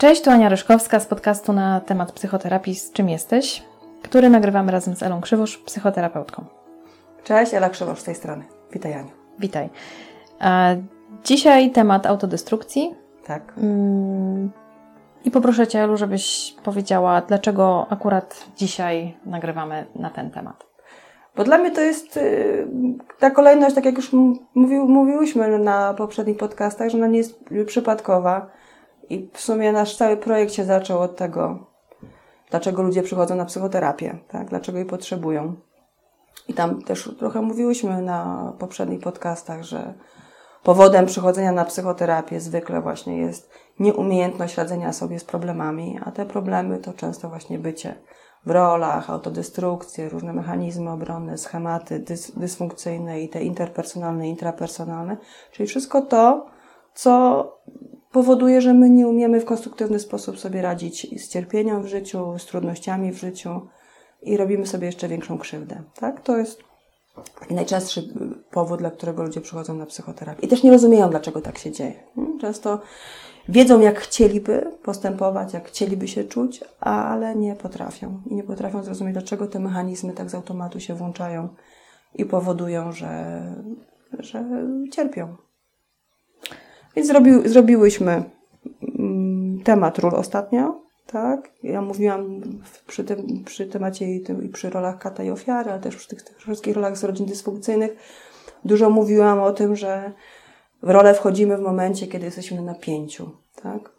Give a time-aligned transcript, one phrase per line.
[0.00, 3.62] Cześć, tu Ania Ryszkowska z podcastu na temat psychoterapii Z czym jesteś,
[4.02, 6.44] który nagrywamy razem z Elą Krzywosz, psychoterapeutką.
[7.24, 8.44] Cześć, Ela Krzywosz z tej strony.
[8.72, 9.10] Witaj Aniu.
[9.38, 9.68] Witaj.
[11.24, 12.94] Dzisiaj temat autodestrukcji.
[13.26, 13.52] Tak.
[13.56, 14.50] Mm,
[15.24, 20.66] I poproszę Cię, Elu, żebyś powiedziała, dlaczego akurat dzisiaj nagrywamy na ten temat.
[21.36, 22.66] Bo dla mnie to jest y,
[23.18, 24.12] ta kolejność, tak jak już
[24.54, 28.59] mówił, mówiłyśmy na poprzednich podcastach, że ona nie jest przypadkowa.
[29.10, 31.66] I w sumie nasz cały projekt się zaczął od tego,
[32.50, 34.48] dlaczego ludzie przychodzą na psychoterapię, tak?
[34.48, 35.56] dlaczego jej potrzebują.
[36.48, 39.94] I tam też trochę mówiłyśmy na poprzednich podcastach, że
[40.62, 46.78] powodem przychodzenia na psychoterapię zwykle właśnie jest nieumiejętność radzenia sobie z problemami, a te problemy
[46.78, 47.94] to często właśnie bycie
[48.46, 55.16] w rolach, autodestrukcje, różne mechanizmy obronne, schematy dys dysfunkcyjne i te interpersonalne, intrapersonalne,
[55.52, 56.46] czyli wszystko to,
[56.94, 57.44] co
[58.12, 62.46] powoduje, że my nie umiemy w konstruktywny sposób sobie radzić z cierpieniem w życiu, z
[62.46, 63.60] trudnościami w życiu
[64.22, 65.82] i robimy sobie jeszcze większą krzywdę.
[65.94, 66.20] Tak?
[66.20, 66.70] To jest
[67.50, 68.14] najczęstszy
[68.50, 70.46] powód, dla którego ludzie przychodzą na psychoterapię.
[70.46, 71.94] I też nie rozumieją, dlaczego tak się dzieje.
[72.40, 72.80] Często
[73.48, 78.22] wiedzą, jak chcieliby postępować, jak chcieliby się czuć, ale nie potrafią.
[78.26, 81.48] I nie potrafią zrozumieć, dlaczego te mechanizmy tak z automatu się włączają
[82.14, 83.42] i powodują, że,
[84.18, 84.44] że
[84.92, 85.36] cierpią.
[86.96, 88.24] Więc zrobi, zrobiłyśmy
[88.98, 91.50] mm, temat ról ostatnio, tak?
[91.62, 92.40] Ja mówiłam
[92.86, 96.22] przy, tym, przy temacie i, tym, przy rolach kata i ofiary, ale też przy tych,
[96.22, 97.90] tych wszystkich rolach z rodzin dysfunkcyjnych.
[98.64, 100.12] Dużo mówiłam o tym, że
[100.82, 103.30] w rolę wchodzimy w momencie, kiedy jesteśmy na napięciu,
[103.62, 103.90] tak?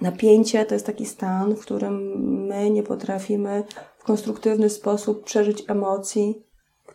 [0.00, 3.64] Napięcie to jest taki stan, w którym my nie potrafimy
[3.98, 6.45] w konstruktywny sposób przeżyć emocji,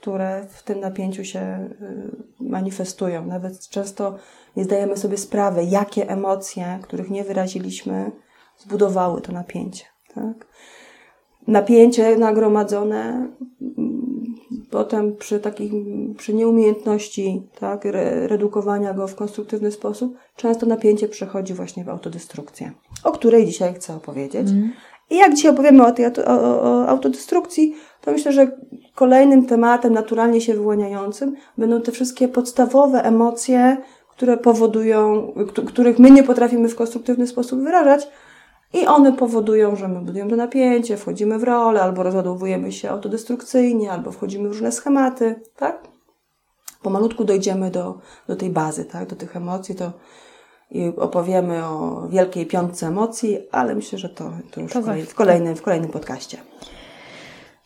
[0.01, 3.25] które w tym napięciu się y, manifestują.
[3.25, 4.15] Nawet często
[4.55, 8.11] nie zdajemy sobie sprawy, jakie emocje, których nie wyraziliśmy,
[8.57, 9.85] zbudowały to napięcie.
[10.15, 10.47] Tak?
[11.47, 13.27] Napięcie nagromadzone
[13.61, 14.35] mm,
[14.69, 15.71] potem przy takich,
[16.17, 17.85] przy nieumiejętności tak,
[18.27, 22.71] redukowania go w konstruktywny sposób, często napięcie przechodzi właśnie w autodestrukcję,
[23.03, 24.49] o której dzisiaj chcę opowiedzieć.
[24.49, 24.73] Mm.
[25.09, 28.51] I jak dzisiaj opowiemy o tej o, o autodestrukcji, to myślę, że
[28.95, 33.77] kolejnym tematem naturalnie się wyłaniającym będą te wszystkie podstawowe emocje,
[34.09, 35.33] które powodują,
[35.67, 38.07] których my nie potrafimy w konstruktywny sposób wyrażać,
[38.73, 43.91] i one powodują, że my budujemy to napięcie, wchodzimy w rolę, albo rozładowujemy się autodestrukcyjnie,
[43.91, 45.87] albo wchodzimy w różne schematy, tak?
[46.81, 49.09] Pomalutku dojdziemy do, do tej bazy, tak?
[49.09, 49.91] Do tych emocji, to
[50.71, 55.15] i opowiemy o wielkiej piątce emocji, ale myślę, że to, to już to w, w,
[55.15, 56.37] kolejnym, w kolejnym podcaście.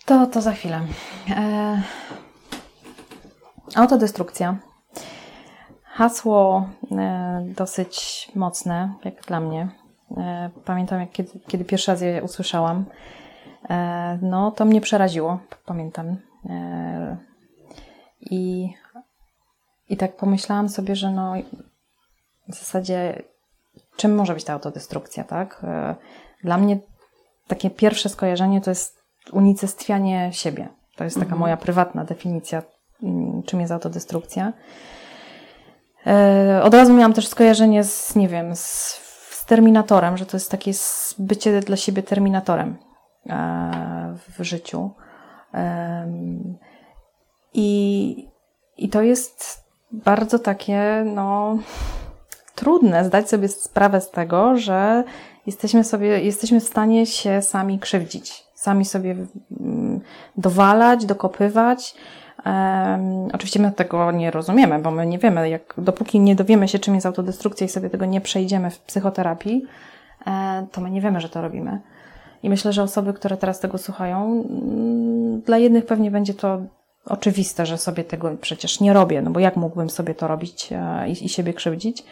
[0.05, 0.81] To, to za chwilę.
[1.29, 1.81] E...
[3.75, 4.57] Autodestrukcja.
[5.83, 9.69] Hasło e, dosyć mocne, jak dla mnie.
[10.17, 12.85] E, pamiętam, jak kiedy, kiedy pierwszy raz je usłyszałam.
[13.69, 16.17] E, no, to mnie przeraziło, pamiętam.
[16.49, 17.17] E,
[18.22, 18.73] I,
[19.89, 21.33] I tak pomyślałam sobie, że no,
[22.47, 23.22] w zasadzie
[23.95, 25.61] czym może być ta autodestrukcja, tak?
[25.63, 25.95] E,
[26.43, 26.77] dla mnie
[27.47, 30.67] takie pierwsze skojarzenie to jest unicestwianie siebie.
[30.95, 31.39] To jest taka mhm.
[31.39, 32.63] moja prywatna definicja,
[33.03, 34.53] mm, czym jest autodestrukcja.
[36.07, 38.93] E, od razu miałam też skojarzenie z, nie wiem, z,
[39.29, 40.71] z terminatorem, że to jest takie
[41.19, 42.77] bycie dla siebie terminatorem
[43.29, 44.91] e, w życiu.
[47.53, 48.27] I,
[48.77, 51.57] I to jest bardzo takie, no,
[52.55, 55.03] trudne zdać sobie sprawę z tego, że
[55.45, 59.15] jesteśmy sobie, jesteśmy w stanie się sami krzywdzić, sami sobie
[59.61, 60.01] mm,
[60.37, 61.95] dowalać, dokopywać.
[62.45, 66.79] Um, oczywiście my tego nie rozumiemy, bo my nie wiemy, jak, dopóki nie dowiemy się,
[66.79, 69.65] czym jest autodestrukcja i sobie tego nie przejdziemy w psychoterapii,
[70.27, 71.81] e, to my nie wiemy, że to robimy.
[72.43, 76.61] I myślę, że osoby, które teraz tego słuchają, mm, dla jednych pewnie będzie to
[77.05, 81.09] oczywiste, że sobie tego przecież nie robię, no bo jak mógłbym sobie to robić e,
[81.09, 82.03] i, i siebie krzywdzić.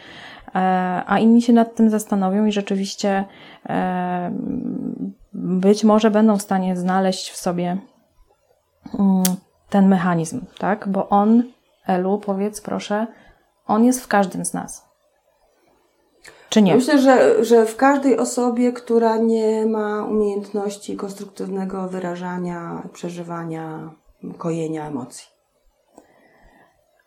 [0.54, 3.24] E, a inni się nad tym zastanowią i rzeczywiście
[3.68, 4.32] e,
[5.34, 7.78] być może będą w stanie znaleźć w sobie
[8.98, 9.22] mm,
[9.70, 10.88] ten mechanizm, tak?
[10.88, 11.42] Bo on,
[11.86, 13.06] Elu, powiedz proszę,
[13.66, 14.84] on jest w każdym z nas.
[16.48, 16.74] Czy nie?
[16.74, 23.90] Myślę, że, że w każdej osobie, która nie ma umiejętności konstruktywnego wyrażania, przeżywania,
[24.38, 25.26] kojenia emocji.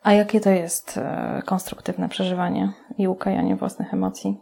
[0.02, 4.40] A jakie to jest e, konstruktywne przeżywanie i ukajanie własnych emocji?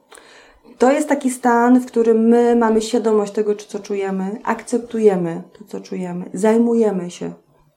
[0.78, 5.80] To jest taki stan, w którym my mamy świadomość tego, co czujemy, akceptujemy to, co
[5.80, 7.32] czujemy, zajmujemy się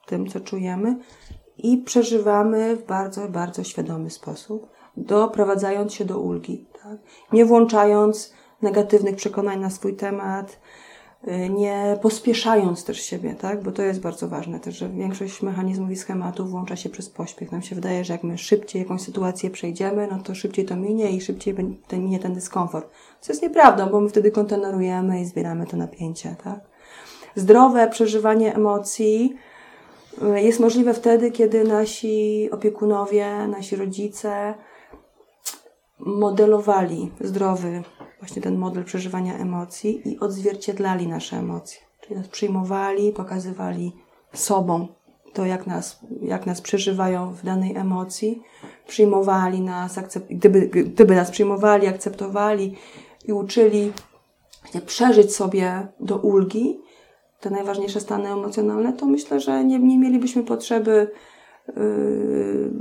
[0.06, 0.96] tym, co czujemy
[1.58, 4.66] i przeżywamy w bardzo, bardzo świadomy sposób,
[4.96, 6.66] doprowadzając się do ulgi.
[6.82, 6.98] Tak?
[7.32, 8.32] Nie włączając
[8.62, 10.59] negatywnych przekonań na swój temat,
[11.50, 13.62] nie pospieszając też siebie, tak?
[13.62, 17.52] Bo to jest bardzo ważne też, że większość mechanizmów i schematów włącza się przez pośpiech.
[17.52, 21.10] Nam się wydaje, że jak my szybciej jakąś sytuację przejdziemy, no to szybciej to minie
[21.10, 21.54] i szybciej
[21.88, 22.90] ten, minie ten dyskomfort.
[23.20, 26.60] Co jest nieprawdą, bo my wtedy kontenerujemy i zbieramy to napięcie, tak?
[27.36, 29.36] Zdrowe przeżywanie emocji
[30.22, 34.54] y, jest możliwe wtedy, kiedy nasi opiekunowie, nasi rodzice
[35.98, 37.82] modelowali zdrowy
[38.20, 41.80] właśnie ten model przeżywania emocji i odzwierciedlali nasze emocje.
[42.00, 43.92] Czyli nas przyjmowali, pokazywali
[44.32, 44.88] sobą
[45.32, 48.42] to, jak nas, jak nas przeżywają w danej emocji,
[48.86, 49.98] przyjmowali nas,
[50.30, 52.76] gdyby, gdyby nas przyjmowali, akceptowali
[53.24, 53.92] i uczyli
[54.86, 56.80] przeżyć sobie do ulgi
[57.40, 61.10] te najważniejsze stany emocjonalne, to myślę, że nie, nie mielibyśmy potrzeby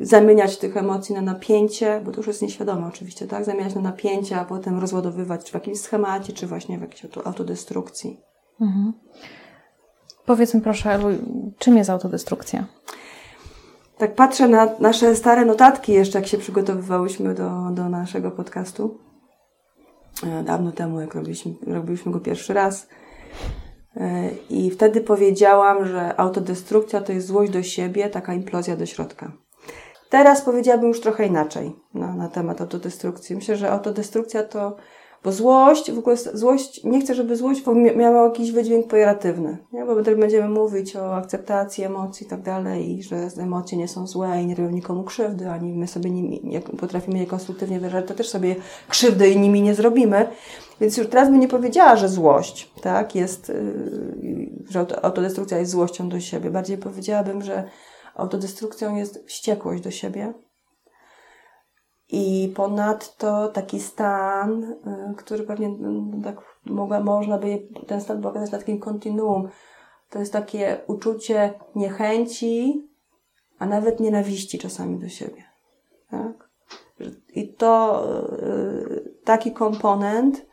[0.02, 3.46] zamieniać tych emocji na napięcie, bo to już jest nieświadome oczywiście, tak?
[3.46, 8.20] Zamieniać na napięcie, a potem rozładowywać czy w jakimś schemacie, czy właśnie w jakiejś autodestrukcji.
[8.62, 8.94] Mhm.
[10.26, 11.00] Powiedzmy proszę,
[11.58, 12.66] czym jest autodestrukcja?
[13.98, 18.98] Tak patrzę na nasze stare notatki jeszcze, jak się przygotowywałyśmy do, do naszego podcastu.
[20.24, 22.88] E, dawno temu, jak robiliśmy, robiliśmy go pierwszy raz.
[23.98, 29.32] E, I wtedy powiedziałam, że autodestrukcja to jest złość do siebie, taka implozja do środka.
[30.10, 33.36] Teraz powiedziałabym już trochę inaczej na, na temat autodestrukcji.
[33.36, 34.76] Myślę, że autodestrukcja to
[35.24, 37.64] bo złość, w ogóle złość, nie chcę, żeby złość
[37.96, 39.86] miała jakiś wydźwięk pejoratywny, nie?
[39.86, 44.08] bo wtedy będziemy mówić o akceptacji emocji i tak dalej, i że emocje nie są
[44.08, 48.08] złe i nie robią nikomu krzywdy, ani my sobie nimi, jak potrafimy je konstruktywnie wyrażać,
[48.08, 48.56] to też sobie
[48.90, 50.28] krzywdy i nimi nie zrobimy.
[50.82, 56.10] Więc już teraz bym nie powiedziała, że złość, tak, jest, yy, że autodestrukcja jest złością
[56.10, 56.50] do siebie.
[56.50, 57.64] Bardziej powiedziałabym, że
[58.16, 60.34] autodestrukcją jest wściekłość do siebie,
[62.12, 65.70] i ponadto taki stan, y, który pewnie
[66.24, 69.50] tak mogła, można by ten stan pokazać na takim kontinuum,
[70.10, 72.88] to jest takie uczucie niechęci,
[73.60, 75.44] a nawet nienawiści czasami do siebie.
[76.12, 76.50] Tak?
[77.36, 78.04] I to
[78.40, 80.46] y, taki komponent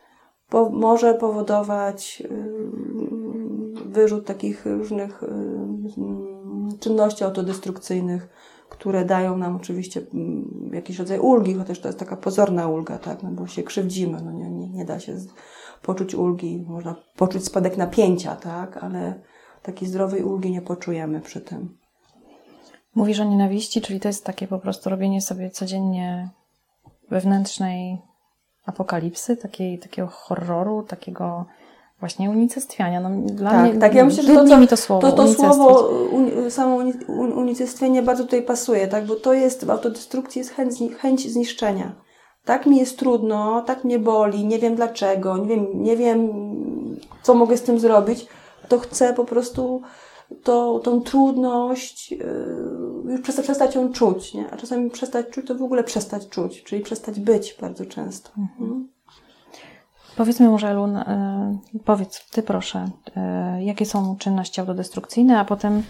[0.49, 2.23] po, może powodować
[3.85, 5.23] wyrzut takich różnych
[6.79, 8.29] czynności autodestrukcyjnych,
[8.69, 10.01] które dają nam oczywiście
[10.71, 14.31] jakiś rodzaj ulgi, chociaż to jest taka pozorna ulga, tak, no bo się krzywdzimy, no
[14.31, 15.17] nie, nie, nie da się
[15.81, 19.21] poczuć ulgi, można poczuć spadek napięcia, tak, ale
[19.63, 21.77] takiej zdrowej ulgi nie poczujemy przy tym.
[22.95, 26.29] Mówisz o nienawiści, czyli to jest takie po prostu robienie sobie codziennie
[27.09, 27.97] wewnętrznej
[28.67, 31.45] apokalipsy, takiej, takiego horroru, takiego
[31.99, 32.99] Właśnie unicestwiania.
[32.99, 35.33] No, dla tak, mnie, tak, ja myślę, że to, to, mi to słowo, to, to
[35.33, 35.89] słowo
[36.49, 36.77] samo
[37.35, 39.05] unicestwienie bardzo tutaj pasuje, tak?
[39.05, 41.95] bo to jest w autodestrukcji jest chęć, chęć zniszczenia.
[42.45, 46.29] Tak mi jest trudno, tak mnie boli, nie wiem dlaczego, nie wiem, nie wiem
[47.23, 48.27] co mogę z tym zrobić,
[48.67, 49.81] to chcę po prostu
[50.43, 52.21] to, tą trudność już
[53.23, 54.51] przestać, przestać ją czuć, nie?
[54.51, 58.29] a czasami przestać czuć to w ogóle przestać czuć, czyli przestać być bardzo często.
[58.37, 58.87] Mhm.
[60.17, 65.83] Powiedzmy może, Elu, e, powiedz Ty proszę, e, jakie są czynności autodestrukcyjne, a potem,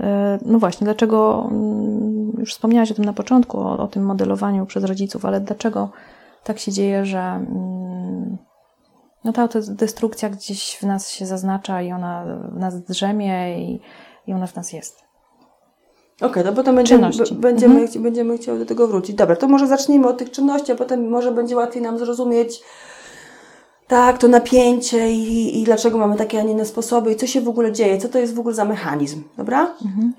[0.00, 4.66] e, no właśnie, dlaczego, mm, już wspomniałaś o tym na początku, o, o tym modelowaniu
[4.66, 5.90] przez rodziców, ale dlaczego
[6.44, 8.38] tak się dzieje, że mm,
[9.24, 13.80] no ta autodestrukcja gdzieś w nas się zaznacza i ona w nas drzemie i,
[14.26, 15.01] i ona w nas jest?
[16.16, 18.02] Okej, okay, no potem będziemy, będziemy, mhm.
[18.02, 19.16] będziemy chcieli do tego wrócić.
[19.16, 22.62] Dobra, to może zacznijmy od tych czynności, a potem może będzie łatwiej nam zrozumieć,
[23.86, 27.40] tak, to napięcie i, i dlaczego mamy takie, a nie inne sposoby i co się
[27.40, 29.74] w ogóle dzieje, co to jest w ogóle za mechanizm, dobra?
[29.84, 30.12] Mhm.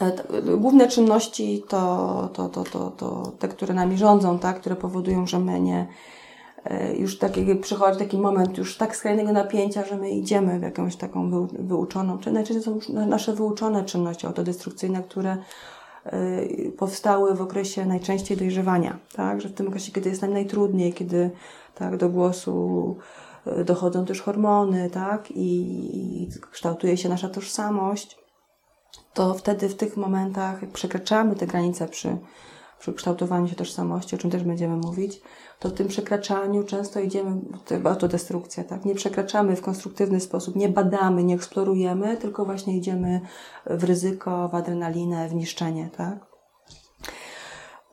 [0.00, 5.26] E, główne czynności to, to, to, to, to te, które nami rządzą, tak, które powodują,
[5.26, 5.86] że my nie,
[6.98, 11.30] już taki, przychodzi taki moment już tak skrajnego napięcia, że my idziemy w jakąś taką
[11.30, 15.36] wy, wyuczoną, czy najczęściej są nasze wyuczone czynności autodestrukcyjne, które
[16.04, 16.20] e,
[16.78, 21.30] powstały w okresie najczęściej dojrzewania, tak, że w tym okresie, kiedy jest nam najtrudniej, kiedy
[21.74, 22.96] tak, do głosu
[23.46, 28.18] e, dochodzą też hormony, tak, i, kształtuje się nasza tożsamość,
[29.14, 32.16] to wtedy w tych momentach, przekraczamy te granice przy,
[32.80, 35.20] przy kształtowaniu się tożsamości, o czym też będziemy mówić,
[35.58, 38.84] to w tym przekraczaniu często idziemy, to autodestrukcja, tak?
[38.84, 43.20] Nie przekraczamy w konstruktywny sposób, nie badamy, nie eksplorujemy, tylko właśnie idziemy
[43.66, 46.30] w ryzyko, w adrenalinę, w niszczenie, tak?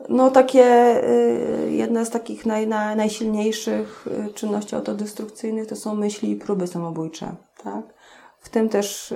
[0.10, 0.66] No takie,
[1.10, 6.68] y, jedna z takich naj, naj, najsilniejszych y, czynności autodestrukcyjnych to są myśli i próby
[6.68, 7.97] samobójcze, tak?
[8.40, 9.16] W tym też, y,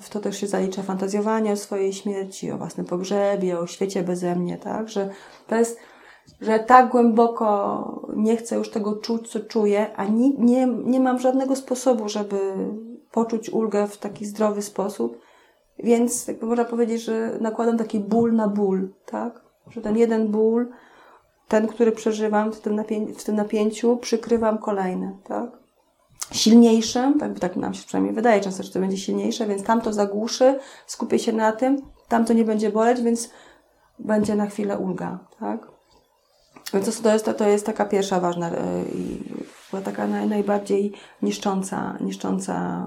[0.00, 4.36] w to też się zalicza fantazjowanie o swojej śmierci, o własnym pogrzebie, o świecie beze
[4.36, 4.88] mnie, tak?
[4.88, 5.10] Że
[5.46, 5.78] to jest
[6.40, 11.18] że tak głęboko nie chcę już tego czuć, co czuję, a nie, nie, nie mam
[11.18, 12.38] żadnego sposobu, żeby
[13.12, 15.18] poczuć ulgę w taki zdrowy sposób.
[15.78, 19.40] Więc jakby można powiedzieć, że nakładam taki ból na ból, tak?
[19.70, 20.68] Że ten jeden ból,
[21.48, 22.84] ten, który przeżywam w tym,
[23.16, 25.59] w tym napięciu, przykrywam kolejny, tak?
[26.32, 30.58] Silniejszym, tak, tak nam się przynajmniej wydaje często, że to będzie silniejsze, więc tamto zagłuszy,
[30.86, 33.30] skupię się na tym, tamto nie będzie boleć, więc
[33.98, 35.66] będzie na chwilę ulga, tak?
[36.74, 38.50] Więc to jest, to jest taka pierwsza ważna
[38.94, 39.24] i
[39.70, 42.86] była taka naj, najbardziej niszcząca, niszcząca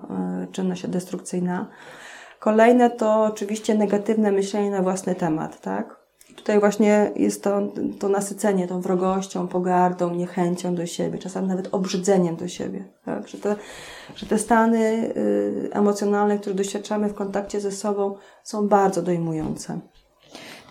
[0.52, 1.68] czynność destrukcyjna.
[2.40, 6.03] Kolejne to oczywiście negatywne myślenie na własny temat, tak?
[6.36, 7.62] Tutaj właśnie jest to,
[8.00, 13.28] to nasycenie tą wrogością, pogardą, niechęcią do siebie, czasami nawet obrzydzeniem do siebie, tak?
[13.28, 13.56] Że te,
[14.16, 19.80] że te stany y, emocjonalne, które doświadczamy w kontakcie ze sobą są bardzo dojmujące.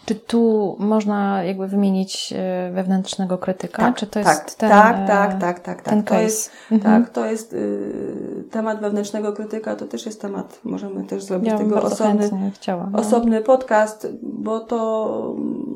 [0.06, 3.82] Czy tu można jakby wymienić e, wewnętrznego krytyka?
[3.82, 6.16] Tak, czy to tak, jest ten, tak, e, tak, tak, tak, ten tak.
[6.16, 7.02] To jest, Mhm.
[7.04, 11.58] tak, to jest y, temat wewnętrznego krytyka, to też jest temat, możemy też zrobić Ja
[11.58, 12.88] tego osobny, chciała.
[12.92, 12.98] No.
[12.98, 15.34] osobny podcast, bo to,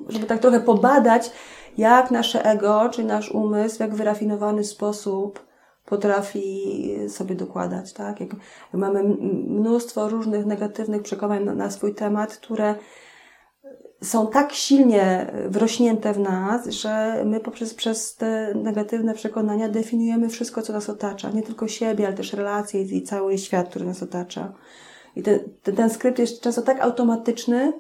[0.09, 1.30] żeby tak trochę pobadać,
[1.78, 5.47] jak nasze ego, czy nasz umysł, w jak wyrafinowany sposób
[5.87, 6.73] potrafi
[7.09, 8.21] sobie dokładać, tak?
[8.21, 8.30] Jak
[8.73, 9.04] mamy
[9.49, 12.75] mnóstwo różnych negatywnych przekonań na, na swój temat, które
[14.03, 20.62] są tak silnie wrośnięte w nas, że my poprzez przez te negatywne przekonania definiujemy wszystko,
[20.62, 21.31] co nas otacza.
[21.31, 24.53] Nie tylko siebie, ale też relacje i cały świat, który nas otacza.
[25.17, 27.73] I ten, ten, ten skrypt jest często tak automatyczny,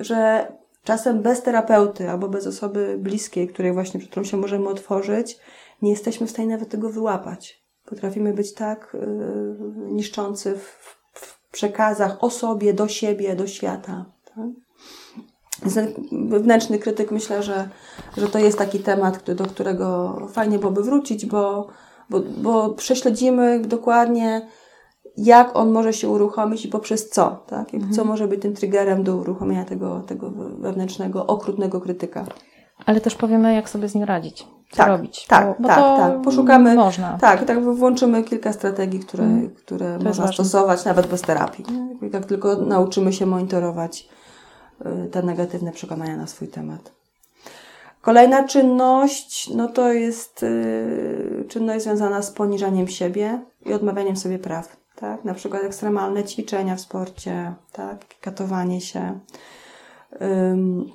[0.00, 0.48] że
[0.84, 5.38] czasem bez terapeuty albo bez osoby bliskiej, której właśnie, przed którą się możemy otworzyć,
[5.82, 7.62] nie jesteśmy w stanie nawet tego wyłapać.
[7.84, 10.62] Potrafimy być tak yy, niszczący w,
[11.12, 14.04] w przekazach o sobie, do siebie, do świata.
[14.24, 14.67] Tak?
[16.28, 17.68] Wewnętrzny krytyk myślę, że,
[18.16, 21.66] że to jest taki temat, do którego fajnie byłoby wrócić, bo,
[22.10, 24.48] bo, bo prześledzimy dokładnie,
[25.16, 27.74] jak on może się uruchomić i poprzez co, tak?
[27.74, 32.24] I Co może być tym triggerem do uruchomienia tego, tego wewnętrznego, okrutnego krytyka.
[32.86, 34.46] Ale też powiemy, jak sobie z nim radzić.
[34.70, 35.26] Co Tak, robić.
[35.26, 36.22] tak, bo, bo tak, tak.
[36.22, 37.18] Poszukamy- Można.
[37.20, 39.50] Tak, tak włączymy kilka strategii, które, Mhm.
[39.54, 41.64] które można stosować nawet bez terapii.
[42.12, 44.08] Jak tylko nauczymy się monitorować
[45.10, 46.98] te negatywne przekonania na swój temat.
[48.00, 54.76] Kolejna czynność, no to jest y, czynność związana z poniżaniem siebie i odmawianiem sobie praw.
[54.96, 55.24] Tak?
[55.24, 58.04] Na przykład ekstremalne ćwiczenia w sporcie, tak?
[58.20, 59.20] katowanie się.
[60.22, 60.90] Ym,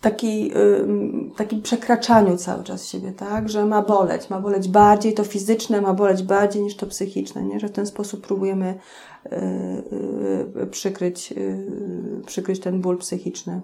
[0.00, 3.48] taki, ym, takim przekraczaniu cały czas siebie, tak?
[3.48, 7.60] Że ma boleć, ma boleć bardziej to fizyczne, ma boleć bardziej niż to psychiczne, nie?
[7.60, 8.78] Że w ten sposób próbujemy y, y,
[10.70, 13.60] przykryć, y, przykryć ten ból psychiczny.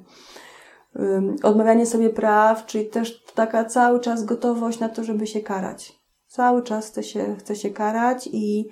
[1.43, 6.01] Odmawianie sobie praw, czyli też taka cały czas gotowość na to, żeby się karać.
[6.27, 8.69] Cały czas chce się, chce się karać i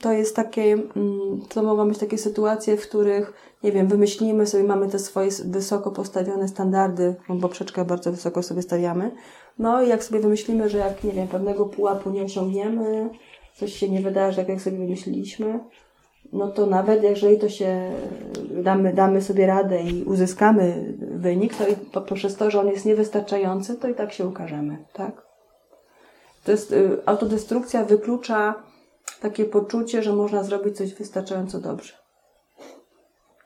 [0.00, 0.78] to jest takie,
[1.48, 5.90] to mogą być takie sytuacje, w których, nie wiem, wymyślimy sobie, mamy te swoje wysoko
[5.90, 9.10] postawione standardy, bo poprzeczkę bardzo wysoko sobie stawiamy.
[9.58, 13.10] No i jak sobie wymyślimy, że jak, nie wiem, pewnego pułapu nie osiągniemy,
[13.54, 15.60] coś się nie wydarzy tak, jak sobie wymyśliliśmy,
[16.32, 17.92] no to nawet jeżeli to się
[18.62, 22.84] damy, damy sobie radę i uzyskamy wynik, to i po- poprzez to, że on jest
[22.84, 25.26] niewystarczający, to i tak się ukażemy, tak?
[26.44, 28.54] To jest, y, autodestrukcja wyklucza
[29.20, 31.92] takie poczucie, że można zrobić coś wystarczająco dobrze.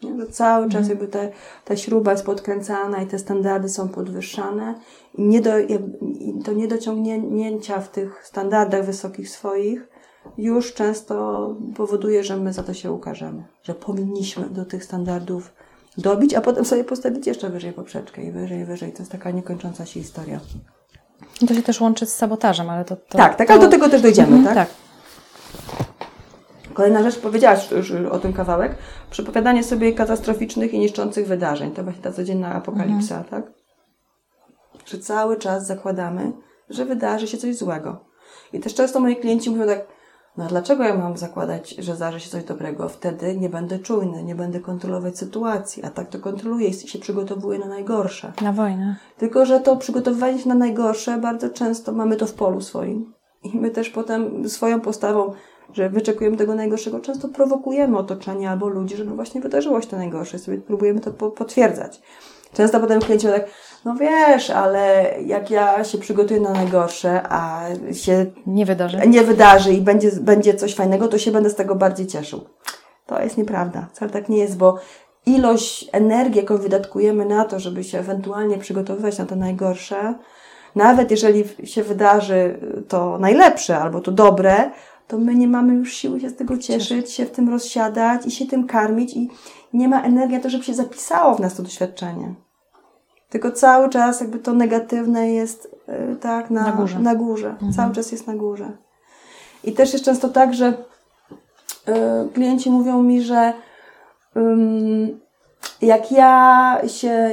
[0.03, 0.17] Nie?
[0.17, 1.33] Że cały czas jakby te,
[1.65, 4.75] ta śruba jest podkręcana i te standardy są podwyższane
[5.15, 5.51] i nie do,
[6.45, 9.89] to niedociągnięcia w tych standardach wysokich swoich
[10.39, 15.53] już często powoduje, że my za to się ukażemy, że powinniśmy do tych standardów
[15.99, 18.93] dobić, a potem sobie postawić jeszcze wyżej poprzeczkę i wyżej, wyżej.
[18.93, 20.41] To jest taka niekończąca się historia.
[21.43, 22.97] I To się też łączy z sabotażem, ale to...
[22.97, 23.55] to tak, tak, to...
[23.55, 24.69] ale do tego też dojdziemy, Mhm, tak?
[24.69, 24.77] tak.
[26.75, 28.75] Kolejna rzecz, powiedziałaś już o tym kawałek,
[29.11, 31.71] przepowiadanie sobie katastroficznych i niszczących wydarzeń.
[31.71, 33.53] To właśnie ta codzienna apokalipsa, tak?
[34.87, 36.33] Że cały czas zakładamy,
[36.71, 38.05] że wydarzy się coś złego.
[38.53, 39.87] I też często moi klienci mówią tak,
[40.39, 42.89] no dlaczego ja mam zakładać, że zdarzy się coś dobrego?
[42.89, 47.59] Wtedy nie będę czujny, nie będę kontrolować sytuacji, a tak to kontroluję i się przygotowuję
[47.59, 48.33] na najgorsze.
[48.43, 48.97] Na wojnę.
[49.19, 53.13] Tylko, że to przygotowywanie się na najgorsze bardzo często mamy to w polu swoim.
[53.43, 55.33] I my też potem swoją postawą,
[55.73, 60.37] że wyczekujemy tego najgorszego, często prowokujemy otoczenie albo ludzi, żeby właśnie wydarzyło się to najgorsze.
[60.37, 62.03] I sobie próbujemy to po- potwierdzać.
[62.53, 63.47] Często potem klienci tak,
[63.85, 69.01] no wiesz, ale jak ja się przygotuję na najgorsze, a się Nie wydarzy.
[69.07, 72.41] nie wydarzy i będzie, będzie coś fajnego, to się będę z tego bardziej cieszył.
[73.07, 73.87] To jest nieprawda.
[73.93, 74.79] Wcale tak nie jest, bo
[75.27, 80.15] ilość energii, jaką wydatkujemy na to, żeby się ewentualnie przygotowywać na to najgorsze,
[80.75, 82.59] nawet jeżeli się wydarzy
[82.89, 84.71] to najlepsze albo to dobre,
[85.09, 88.31] to my nie mamy już siły się z tego cieszyć, się w tym rozsiadać i
[88.31, 89.31] się tym karmić i
[89.73, 92.35] nie ma energii na to, żeby się zapisało w nas to doświadczenie.
[93.31, 96.99] Tylko cały czas jakby to negatywne jest yy, tak na, na górze.
[96.99, 97.49] Na górze.
[97.49, 97.73] Mhm.
[97.73, 98.71] Cały czas jest na górze.
[99.65, 100.73] I też jest często tak, że
[101.87, 101.95] yy,
[102.35, 103.53] klienci mówią mi, że
[104.37, 105.19] yy,
[105.83, 107.31] jak ja się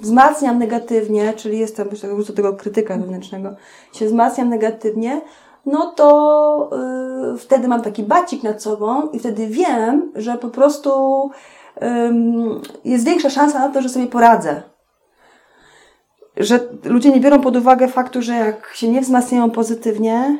[0.00, 1.88] wzmacniam negatywnie, czyli jestem
[2.26, 3.54] do tego krytyka wewnętrznego,
[3.92, 5.20] się wzmacniam negatywnie,
[5.66, 6.70] no to
[7.32, 11.30] yy, wtedy mam taki bacik nad sobą i wtedy wiem, że po prostu
[12.84, 14.62] jest większa szansa na to, że sobie poradzę.
[16.36, 20.38] Że ludzie nie biorą pod uwagę faktu, że jak się nie wzmacniają pozytywnie,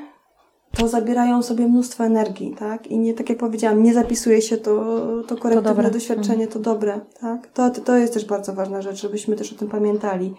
[0.77, 2.87] to zabierają sobie mnóstwo energii, tak?
[2.87, 7.01] I nie, tak jak powiedziałam, nie zapisuje się to, to korektywne to doświadczenie, to dobre,
[7.21, 7.47] tak?
[7.47, 10.35] To, to jest też bardzo ważna rzecz, żebyśmy też o tym pamiętali.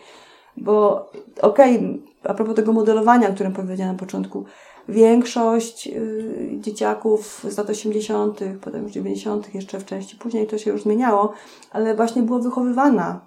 [0.57, 1.09] Bo
[1.41, 4.45] okej, okay, a propos tego modelowania, o którym powiedziałam na początku,
[4.89, 10.71] większość y, dzieciaków z lat 80., potem już 90., jeszcze w części później to się
[10.71, 11.33] już zmieniało,
[11.71, 13.25] ale właśnie było wychowywana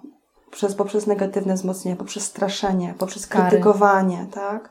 [0.51, 3.49] przez, poprzez negatywne wzmocnienie, poprzez straszenie, poprzez Kary.
[3.49, 4.69] krytykowanie, tak?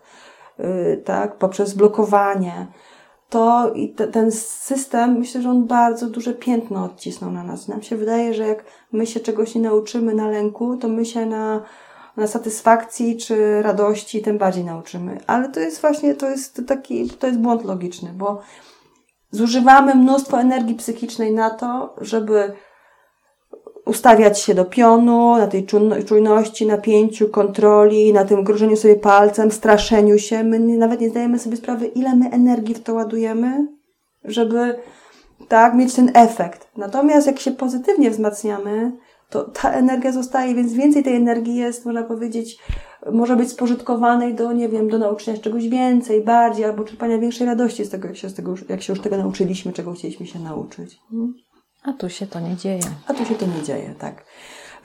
[0.60, 1.36] Y, tak?
[1.36, 2.66] Poprzez blokowanie.
[3.28, 7.68] To i te, ten system, myślę, że on bardzo duże piętno odcisnął na nas.
[7.68, 11.26] Nam się wydaje, że jak my się czegoś nie nauczymy na lęku, to my się
[11.26, 11.62] na
[12.26, 15.18] satysfakcji czy radości tym bardziej nauczymy.
[15.26, 18.40] Ale to jest właśnie, to jest taki, to jest błąd logiczny, bo
[19.30, 22.52] zużywamy mnóstwo energii psychicznej na to, żeby
[23.85, 25.66] ustawiać się do pionu, na tej
[26.06, 30.44] czujności, napięciu, kontroli, na tym grożeniu sobie palcem, straszeniu się.
[30.44, 33.66] My nawet nie zdajemy sobie sprawy, ile my energii w to ładujemy,
[34.25, 34.78] żeby
[35.49, 36.68] tak mieć ten efekt.
[36.76, 38.92] Natomiast jak się pozytywnie wzmacniamy,
[39.31, 42.59] to ta energia zostaje, więc więcej tej energii jest, można powiedzieć,
[43.12, 47.85] może być spożytkowanej do, nie wiem, do nauczenia czegoś więcej, bardziej, albo czerpania większej radości
[47.85, 50.99] z tego, jak się, z tego, jak się już tego nauczyliśmy, czego chcieliśmy się nauczyć.
[51.10, 51.34] Hmm?
[51.82, 52.82] A tu się to nie dzieje.
[53.06, 54.25] A tu się to nie dzieje, tak.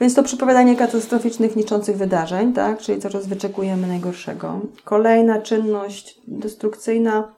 [0.00, 4.60] Więc to przepowiadanie katastroficznych, niczących wydarzeń, tak, czyli cały czas wyczekujemy najgorszego.
[4.84, 7.34] Kolejna czynność destrukcyjna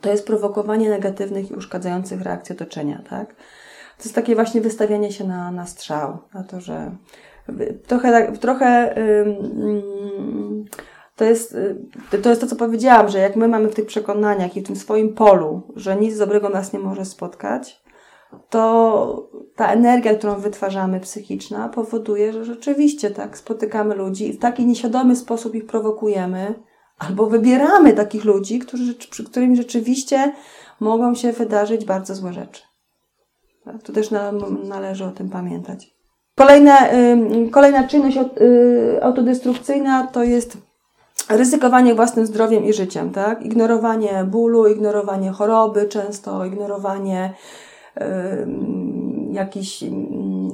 [0.00, 3.34] to jest prowokowanie negatywnych i uszkadzających reakcji otoczenia, tak.
[4.02, 6.96] To jest takie właśnie wystawianie się na, na strzał, na to, że
[7.86, 8.94] trochę, tak, trochę
[11.16, 11.54] to jest,
[12.12, 14.66] y, to jest to, co powiedziałam, że jak my mamy w tych przekonaniach i w
[14.66, 17.82] tym swoim polu, że nic dobrego nas nie może spotkać,
[18.50, 24.66] to ta energia, którą wytwarzamy psychiczna, powoduje, że rzeczywiście tak spotykamy ludzi i w taki
[24.66, 26.54] nieświadomy sposób ich prowokujemy,
[26.98, 30.32] albo wybieramy takich ludzi, którzy, przy którymi rzeczywiście
[30.80, 32.71] mogą się wydarzyć bardzo złe rzeczy.
[33.64, 33.82] Tak?
[33.82, 34.10] To też
[34.64, 35.94] należy o tym pamiętać.
[36.38, 36.78] Kolejna,
[37.50, 40.58] kolejna czynność y, autodestrukcyjna to jest
[41.28, 43.42] ryzykowanie własnym zdrowiem i życiem, tak?
[43.42, 47.34] Ignorowanie bólu, ignorowanie choroby, często ignorowanie
[49.32, 49.84] jakichś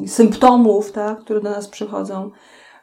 [0.07, 1.19] symptomów, tak?
[1.19, 2.31] które do nas przychodzą.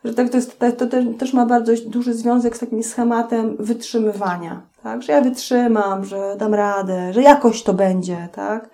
[0.03, 0.85] Że tak to, jest, to
[1.19, 5.01] też ma bardzo duży związek z takim schematem wytrzymywania, tak?
[5.01, 8.69] Że ja wytrzymam, że dam radę, że jakoś to będzie, tak?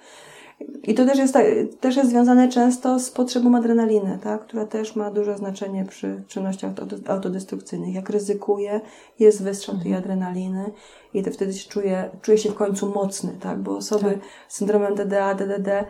[0.83, 1.37] I to też jest,
[1.79, 4.41] też jest związane często z potrzebą adrenaliny, tak?
[4.41, 6.71] która też ma duże znaczenie przy czynnościach
[7.07, 7.95] autodestrukcyjnych.
[7.95, 8.81] Jak ryzykuje,
[9.19, 10.03] jest wystrzał tej mhm.
[10.03, 10.71] adrenaliny
[11.13, 13.59] i to wtedy się czuje, czuje się w końcu mocny, tak?
[13.59, 14.19] bo osoby tak.
[14.47, 15.85] z syndromem DDA, DDD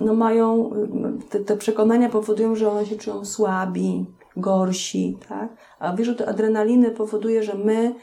[0.00, 0.70] no mają,
[1.30, 5.48] te, te przekonania powodują, że one się czują słabi, gorsi, tak?
[5.80, 7.94] A wyrzut adrenaliny powoduje, że my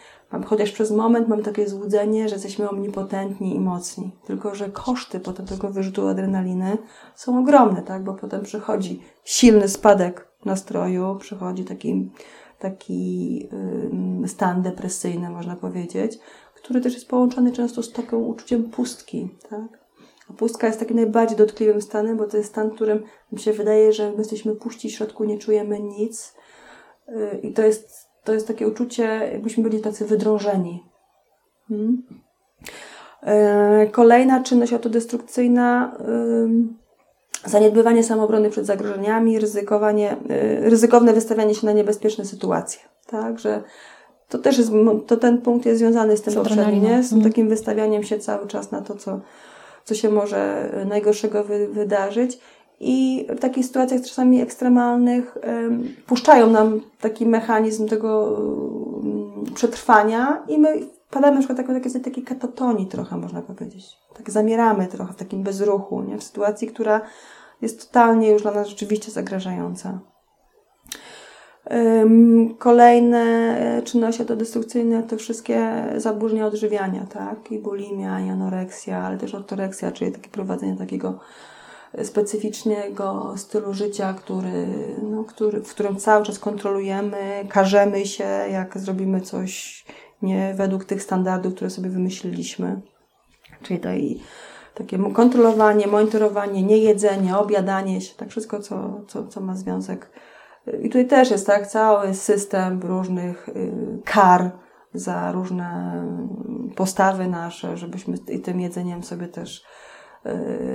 [0.46, 4.12] chociaż przez moment mam takie złudzenie, że jesteśmy omnipotentni i mocni.
[4.26, 6.78] Tylko, że koszty potem tego wyrzutu adrenaliny
[7.16, 8.04] są ogromne, tak?
[8.04, 12.12] Bo potem przychodzi silny spadek nastroju, przychodzi taki,
[12.60, 13.50] taki
[14.28, 16.20] stan depresyjny, można powiedzieć,
[16.56, 19.88] który też jest połączony często z takim uczuciem pustki, tak?
[20.30, 23.54] A pustka jest takim najbardziej dotkliwym stanem, bo to jest stan, w którym mi się
[23.54, 26.37] wydaje, że my jesteśmy puści w środku, nie czujemy nic.
[27.10, 30.84] Y, I to jest to jest takie uczucie, jakbyśmy byli tacy wydrążeni.
[31.68, 32.04] Hmm?
[33.24, 35.98] E, kolejna czynność autodestrukcyjna,
[37.46, 40.18] zaniedbywanie samoobrony przed zagrożeniami, ryzykowanie,
[40.62, 42.80] ryzykowne wystawianie się na niebezpieczne sytuacje.
[43.08, 43.64] Tak, że
[44.30, 44.72] to też jest,
[45.08, 47.04] to ten punkt jest związany z tym poprzednim, nie?
[47.04, 47.32] Z mhm.
[47.32, 49.20] takim wystawianiem się cały czas na to, co,
[49.86, 52.40] co się może najgorszego wy, wydarzyć
[52.80, 55.38] i w takich sytuacjach czasami ekstremalnych
[56.08, 58.38] puszczają nam taki mechanizm tego
[59.56, 63.98] przetrwania i my padamy na przykład takiej, takiej, takiej katatonii trochę, można powiedzieć.
[64.18, 66.18] Tak zamieramy trochę w takim bezruchu, nie?
[66.18, 67.02] w sytuacji, która
[67.62, 70.00] jest totalnie już dla nas rzeczywiście zagrażająca.
[72.58, 73.20] Kolejne
[73.60, 77.52] e, czynności autodestrukcyjne to wszystkie zaburzenia odżywiania, tak?
[77.52, 81.20] I bulimia, i anoreksja, ale też ortoreksja, czyli takie prowadzenie takiego
[82.04, 84.68] specyficznego stylu życia, który,
[85.04, 89.86] no, który, w którym cały czas kontrolujemy, karzemy się, jak zrobimy coś
[90.22, 92.82] nie według tych standardów, które sobie wymyśliliśmy.
[93.62, 94.22] Czyli to i
[94.74, 100.12] takie kontrolowanie, monitorowanie, niejedzenie, obiadanie się, tak wszystko, co, co, co ma związek.
[100.82, 103.72] I tutaj też jest tak cały system różnych y,
[104.06, 104.52] kar
[104.94, 106.02] za różne
[106.76, 109.66] postawy nasze, żebyśmy i tym jedzeniem sobie też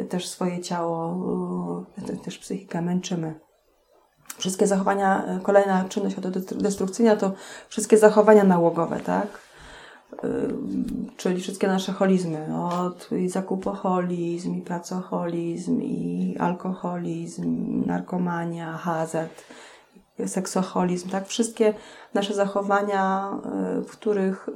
[0.08, 1.16] też swoje ciało,
[2.12, 3.40] y, też psychikę męczymy.
[4.38, 7.32] Wszystkie zachowania, y, kolejna czynność autodestrukcyjna to
[7.68, 9.52] wszystkie zachowania nałogowe, tak?
[11.16, 19.44] Czyli wszystkie nasze holizmy, od zakupoholizm, i pracoholizm, i alkoholizm, narkomania, hazard,
[20.26, 21.26] seksoholizm, tak?
[21.26, 21.74] Wszystkie
[22.14, 23.30] nasze zachowania,
[23.88, 24.48] w których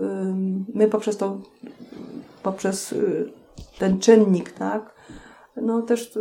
[0.74, 1.38] my poprzez to,
[2.42, 2.94] poprzez
[3.78, 4.94] ten czynnik, tak?
[5.56, 6.18] No też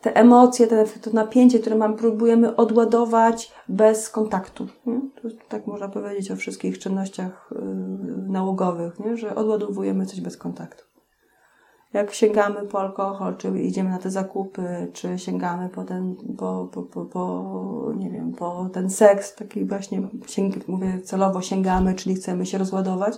[0.00, 4.66] te emocje, te, to napięcie, które mam, próbujemy odładować bez kontaktu.
[4.86, 5.00] Nie?
[5.00, 7.58] To, tak można powiedzieć o wszystkich czynnościach yy,
[8.28, 9.16] nałogowych, nie?
[9.16, 10.84] że odładowujemy coś bez kontaktu.
[11.92, 16.82] Jak sięgamy po alkohol, czy idziemy na te zakupy, czy sięgamy po ten, po, po,
[16.82, 22.46] po, po nie wiem, po ten seks, taki właśnie, sięg, mówię celowo sięgamy, czyli chcemy
[22.46, 23.14] się rozładować,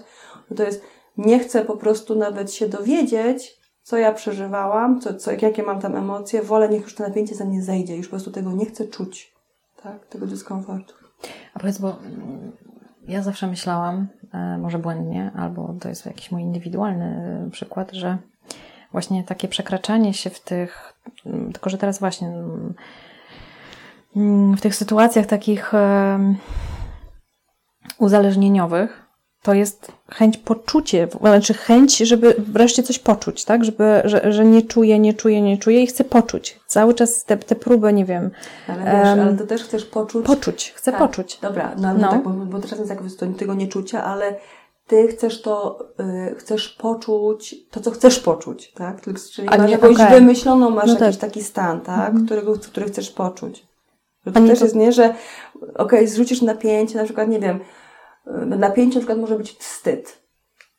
[0.50, 0.82] no to jest
[1.20, 5.96] nie chcę po prostu nawet się dowiedzieć, co ja przeżywałam, co, co, jakie mam tam
[5.96, 8.84] emocje, wolę niech już to napięcie za mnie zejdzie, już po prostu tego nie chcę
[8.84, 9.32] czuć,
[9.82, 10.94] tak, tego dyskomfortu.
[11.54, 11.96] A powiedz, bo
[13.08, 17.04] ja zawsze myślałam, e, może błędnie, albo to jest jakiś mój indywidualny
[17.46, 18.18] e, przykład, że
[18.92, 20.94] właśnie takie przekraczanie się w tych,
[21.26, 22.28] mm, tylko że teraz właśnie
[24.16, 25.72] mm, w tych sytuacjach takich
[27.98, 28.99] uzależnieniowych,
[29.42, 33.64] to jest chęć poczucie, znaczy chęć, żeby wreszcie coś poczuć, tak?
[33.64, 36.60] Żeby, że, że nie czuję, nie czuję, nie czuję i chcę poczuć.
[36.66, 38.30] Cały czas te, te próby, nie wiem.
[38.68, 40.26] Ale wiesz, um, ale to też chcesz poczuć.
[40.26, 41.38] Poczuć, chcę tak, poczuć.
[41.42, 42.10] Dobra, no, no.
[42.10, 44.36] tak, bo, bo czasem jest jak tego nieczucia, ale
[44.86, 45.86] ty chcesz to,
[46.30, 49.00] y, chcesz poczuć to, co chcesz poczuć, tak?
[49.32, 50.10] Czyli A masz nie, jakąś okay.
[50.10, 51.30] wymyśloną, masz no jakiś tak.
[51.30, 52.08] taki stan, tak?
[52.08, 52.26] Mhm.
[52.26, 53.66] Którego, który chcesz poczuć.
[54.24, 54.64] To też to...
[54.64, 57.60] jest nie, że okej, okay, zrzucisz napięcie, na przykład, nie wiem,
[58.26, 60.22] napięcie na przykład może być wstyd,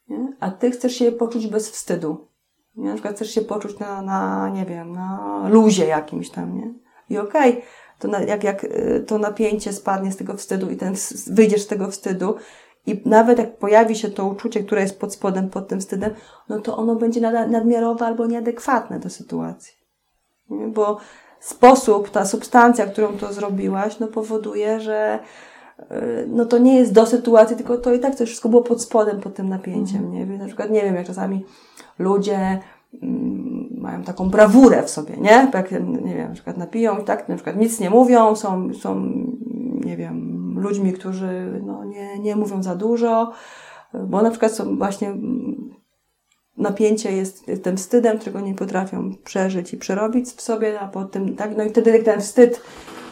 [0.08, 0.34] nie?
[0.40, 2.28] a ty chcesz się poczuć bez wstydu.
[2.76, 2.90] Nie?
[2.90, 6.74] Na przykład chcesz się poczuć na, na nie wiem, na luzie jakimś tam, nie?
[7.10, 7.64] I okej, okay,
[8.00, 10.96] to na, jak, jak y, to napięcie spadnie z tego wstydu i ten,
[11.28, 12.36] wyjdziesz z tego wstydu
[12.86, 16.14] i nawet jak pojawi się to uczucie, które jest pod spodem, pod tym wstydem,
[16.50, 19.74] no to ono będzie nadmiarowe albo nieadekwatne do sytuacji.
[20.50, 20.68] Nie?
[20.68, 20.98] Bo
[21.40, 25.51] sposób, ta substancja, którą to zrobiłaś, no powoduje, że Y,
[26.28, 29.22] no to nie jest do sytuacji, tylko to i tak to wszystko było pod spodem,
[29.22, 30.14] pod tym napięciem, mhm.
[30.14, 30.26] nie?
[30.26, 31.46] Więc na przykład, nie wiem, jak czasami
[32.00, 32.60] ludzie
[33.02, 35.52] mm, mają taką brawurę w sobie, nie?
[35.54, 39.12] Jak, nie wiem, na przykład napiją i tak, na przykład nic nie mówią, są, są
[39.86, 43.32] nie wiem, ludźmi, którzy no, nie, nie mówią za dużo,
[43.94, 45.72] bo na przykład są właśnie mm,
[46.58, 51.58] napięcie jest tym wstydem, którego nie potrafią przeżyć i przerobić w sobie, a potem, tak,
[51.58, 52.62] no i wtedy ten wstyd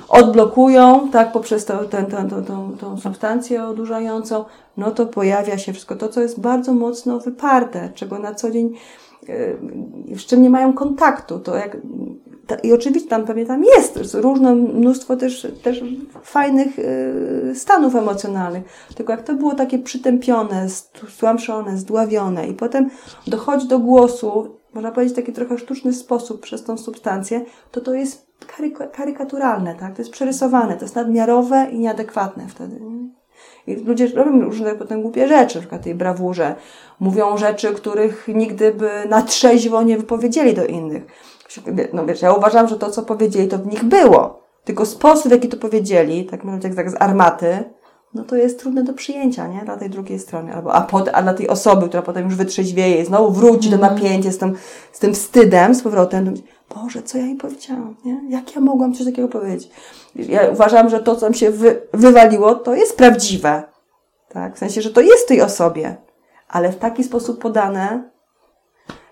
[0.09, 4.45] odblokują, tak, poprzez to, ten, ten, tą, tą, tą substancję odurzającą,
[4.77, 8.73] no to pojawia się wszystko to, co jest bardzo mocno wyparte, czego na co dzień
[10.07, 11.39] yy, z czym nie mają kontaktu.
[11.39, 11.77] To jak,
[12.63, 15.83] I oczywiście tam pewnie tam jest różne mnóstwo też, też
[16.23, 18.63] fajnych yy, stanów emocjonalnych.
[18.95, 20.67] Tylko jak to było takie przytępione,
[21.09, 22.89] stłamszone, zdławione i potem
[23.27, 27.41] dochodzi do głosu, można powiedzieć, taki trochę sztuczny sposób przez tą substancję,
[27.71, 28.28] to to jest
[28.91, 29.95] karykaturalne, tak?
[29.95, 32.79] To jest przerysowane, to jest nadmiarowe i nieadekwatne wtedy.
[33.67, 36.55] I ludzie robią różne potem głupie rzeczy, na przykład tej brawurze.
[36.99, 41.05] Mówią rzeczy, których nigdy by na trzeźwo nie wypowiedzieli do innych.
[41.93, 44.39] No wiesz, ja uważam, że to, co powiedzieli, to w nich było.
[44.63, 47.63] Tylko sposób, w jaki to powiedzieli, tak może jak tak z armaty,
[48.13, 49.61] no to jest trudne do przyjęcia, nie?
[49.65, 50.53] Dla tej drugiej strony.
[50.53, 53.79] Albo, a, pod, a dla tej osoby, która potem już wytrzeźwieje i znowu wróci mm.
[53.79, 54.55] do napięcia z tym,
[54.91, 56.33] z tym wstydem, z powrotem,
[56.75, 58.21] Boże, co ja jej powiedziałam, nie?
[58.29, 59.69] Jak ja mogłam coś takiego powiedzieć?
[60.15, 63.63] Ja uważam, że to, co mi się wy, wywaliło, to jest prawdziwe.
[64.29, 64.55] Tak?
[64.55, 65.95] W sensie, że to jest tej osobie.
[66.47, 68.09] Ale w taki sposób podane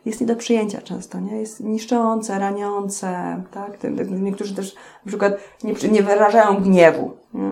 [0.05, 1.39] jest nie do przyjęcia często, nie?
[1.39, 3.77] Jest niszczące, raniące, tak?
[4.09, 7.51] Niektórzy też na przykład nie, nie wyrażają gniewu, nie?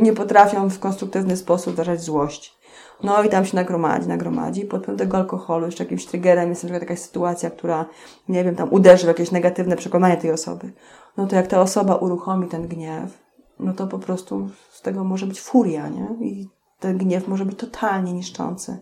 [0.00, 2.57] nie potrafią w konstruktywny sposób wyrażać złość.
[3.02, 4.64] No i tam się nagromadzi, nagromadzi.
[4.64, 7.86] Pod wpływem tego alkoholu, jeszcze jakimś triggerem jest na przykład jakaś sytuacja, która,
[8.28, 10.72] nie wiem, tam uderzy w jakieś negatywne przekonanie tej osoby.
[11.16, 13.18] No to jak ta osoba uruchomi ten gniew,
[13.60, 16.26] no to po prostu z tego może być furia, nie?
[16.26, 16.48] I
[16.80, 18.78] ten gniew może być totalnie niszczący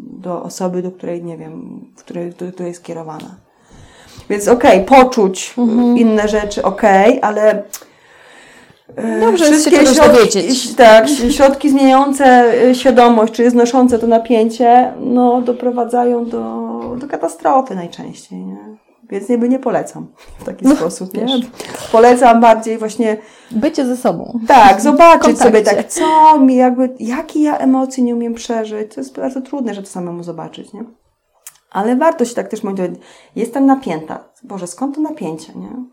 [0.00, 3.36] do osoby, do której, nie wiem, w której, do której jest kierowana.
[4.30, 5.98] Więc okej, okay, poczuć mhm.
[5.98, 7.64] inne rzeczy, okej, okay, ale
[9.20, 12.24] Dobrze wszystkie jest się środki, tak, środki zmieniające
[12.62, 18.84] e, świadomość, czy znoszące to napięcie, no doprowadzają do, do katastrofy najczęściej, nie?
[19.10, 20.06] Więc nie, nie polecam
[20.38, 21.14] w taki no, sposób.
[21.14, 21.26] Nie?
[21.92, 23.16] Polecam bardziej właśnie.
[23.50, 24.40] Bycie ze sobą.
[24.46, 28.94] Tak, zobaczyć sobie tak, co mi jakby, jakie ja emocje nie umiem przeżyć.
[28.94, 30.84] To jest bardzo trudne, żeby to samemu zobaczyć, nie?
[31.70, 33.00] Ale warto się tak też monitorować.
[33.36, 34.24] Jestem napięta.
[34.42, 35.84] Boże, skąd to napięcie, nie?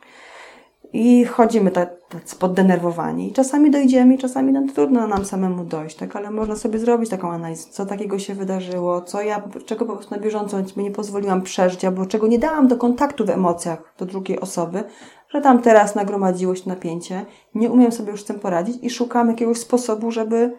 [0.93, 3.27] I chodzimy tak, tak poddenerwowani.
[3.27, 6.15] I czasami dojdziemy, czasami nam trudno nam samemu dojść, tak?
[6.15, 10.15] Ale można sobie zrobić taką analizę, co takiego się wydarzyło, co ja, czego po prostu
[10.15, 14.39] na bieżąco nie pozwoliłam przeżyć, albo czego nie dałam do kontaktu w emocjach do drugiej
[14.39, 14.83] osoby,
[15.29, 17.25] że tam teraz nagromadziło się napięcie,
[17.55, 20.53] nie umiem sobie już z tym poradzić i szukam jakiegoś sposobu, żeby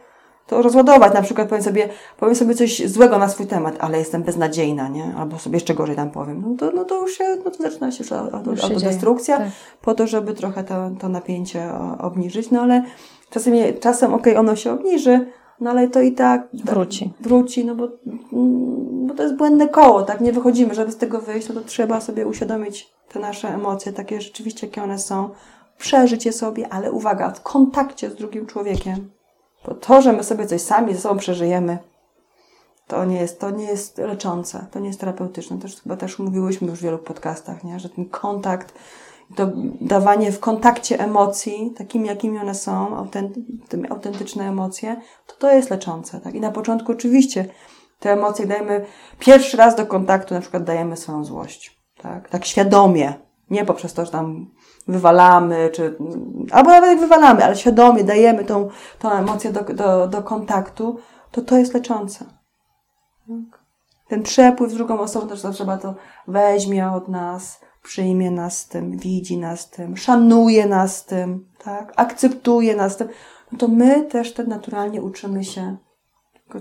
[0.46, 1.14] to rozładować.
[1.14, 5.14] Na przykład powiem sobie, powiem sobie coś złego na swój temat, ale jestem beznadziejna, nie?
[5.16, 6.44] Albo sobie jeszcze gorzej tam powiem.
[6.46, 8.12] No to, no to już się, no to zaczyna się już
[8.64, 9.48] autodestrukcja, tak.
[9.82, 12.50] po to, żeby trochę to, to napięcie obniżyć.
[12.50, 12.82] No ale
[13.30, 15.26] czasem, czasem okej, okay, ono się obniży,
[15.60, 17.12] no ale to i tak, tak wróci.
[17.20, 17.88] wróci, no bo,
[18.32, 20.20] mm, bo to jest błędne koło, tak?
[20.20, 24.20] Nie wychodzimy, żeby z tego wyjść, no to trzeba sobie uświadomić te nasze emocje, takie
[24.20, 25.30] rzeczywiście, jakie one są,
[25.78, 29.10] przeżyć je sobie, ale uwaga, w kontakcie z drugim człowiekiem.
[29.66, 31.78] Bo to, że my sobie coś sami ze sobą przeżyjemy,
[32.86, 35.58] to nie jest, to nie jest leczące, to nie jest terapeutyczne.
[35.58, 37.80] To chyba też mówiłyśmy już w wielu podcastach, nie?
[37.80, 38.74] że ten kontakt,
[39.36, 43.42] to dawanie w kontakcie emocji, takimi jakimi one są, autenty,
[43.90, 46.20] autentyczne emocje, to to jest leczące.
[46.20, 46.34] Tak?
[46.34, 47.44] I na początku oczywiście
[48.00, 48.84] te emocje dajemy
[49.18, 51.82] pierwszy raz do kontaktu, na przykład dajemy swoją złość.
[52.02, 53.14] Tak, tak świadomie,
[53.50, 54.50] nie poprzez to, że tam
[54.88, 55.96] wywalamy, czy,
[56.50, 58.68] albo nawet jak wywalamy, ale świadomie dajemy tą,
[58.98, 60.98] tą emocję do, do, do kontaktu,
[61.30, 62.24] to to jest leczące.
[63.28, 63.62] Tak?
[64.08, 65.94] Ten przepływ z drugą osobą też trzeba to
[66.28, 71.92] weźmie od nas, przyjmie nas tym, widzi nas tym, szanuje nas tym, tak?
[71.96, 73.08] akceptuje nas tym.
[73.52, 75.76] No to my też tak naturalnie uczymy się,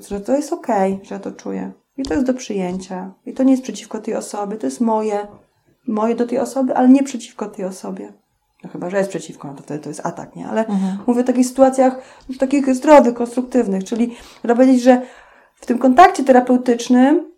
[0.09, 1.71] że to jest okej, że ja to czuję.
[1.97, 3.13] I to jest do przyjęcia.
[3.25, 5.27] I to nie jest przeciwko tej osobie, to jest moje
[5.87, 8.13] moje do tej osoby, ale nie przeciwko tej osobie.
[8.63, 10.47] No chyba, że jest przeciwko, no to wtedy to jest atak, nie?
[10.47, 10.97] Ale mhm.
[11.07, 15.01] mówię o takich sytuacjach, w takich zdrowych, konstruktywnych, czyli można powiedzieć, że
[15.55, 17.31] w tym kontakcie terapeutycznym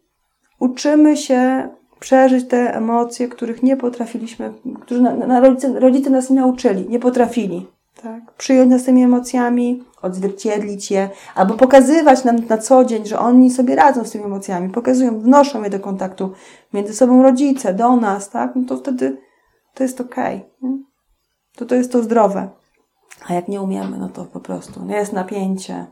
[0.60, 6.36] uczymy się przeżyć te emocje, których nie potrafiliśmy, którzy na, na rodzice, rodzice nas nie
[6.36, 7.67] nauczyli, nie potrafili.
[8.03, 8.31] Tak?
[8.31, 13.75] Przyjąć nas tymi emocjami, odzwierciedlić je, albo pokazywać nam na co dzień, że oni sobie
[13.75, 16.31] radzą z tymi emocjami, pokazują, wnoszą je do kontaktu
[16.73, 18.55] między sobą rodzice, do nas, tak?
[18.55, 19.17] No to wtedy
[19.73, 20.37] to jest okej.
[20.37, 20.79] Okay,
[21.55, 22.49] to to jest to zdrowe.
[23.29, 25.87] A jak nie umiemy, no to po prostu jest napięcie,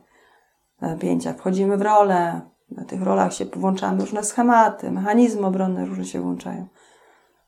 [0.81, 1.33] napięcia.
[1.33, 6.67] Wchodzimy w rolę, na tych rolach się włączamy różne schematy, mechanizmy obronne różne się włączają.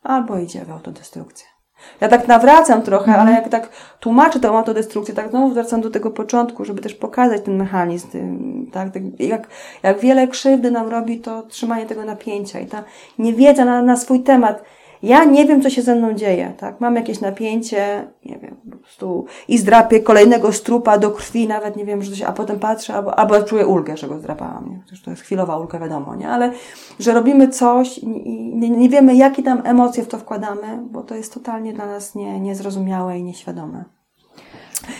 [0.03, 1.52] Albo idzie w autodestrukcję.
[2.01, 3.19] Ja tak nawracam trochę, mm.
[3.19, 7.41] ale jak tak tłumaczę tę autodestrukcję, tak znowu wracam do tego początku, żeby też pokazać
[7.41, 8.07] ten mechanizm,
[8.71, 9.47] tak, tak, jak,
[9.83, 12.83] jak wiele krzywdy nam robi to trzymanie tego napięcia i ta
[13.19, 14.63] niewiedza na, na swój temat,
[15.03, 16.81] ja nie wiem, co się ze mną dzieje, tak?
[16.81, 21.85] Mam jakieś napięcie, nie wiem, po prostu i zdrapię kolejnego strupa do krwi, nawet nie
[21.85, 24.97] wiem, że się, a potem patrzę, albo, albo czuję ulgę, że go zdrapałam, nie?
[25.05, 26.29] To jest chwilowa ulga, wiadomo, nie?
[26.29, 26.51] Ale,
[26.99, 28.07] że robimy coś i
[28.55, 32.15] nie, nie wiemy, jakie tam emocje w to wkładamy, bo to jest totalnie dla nas
[32.15, 33.83] nie, niezrozumiałe i nieświadome.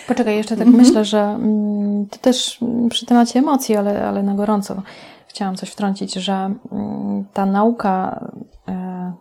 [0.08, 0.86] Poczekaj, jeszcze tak mhm.
[0.86, 4.82] myślę, że mm, to też przy temacie emocji, ale, ale na gorąco
[5.28, 8.30] chciałam coś wtrącić, że mm, ta nauka
[8.68, 9.14] e,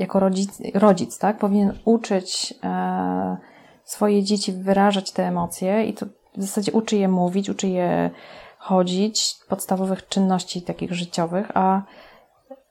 [0.00, 3.36] jako rodzic, rodzic tak, powinien uczyć e,
[3.84, 8.10] swoje dzieci wyrażać te emocje i to w zasadzie uczy je mówić, uczy je
[8.58, 11.82] chodzić, podstawowych czynności takich życiowych, a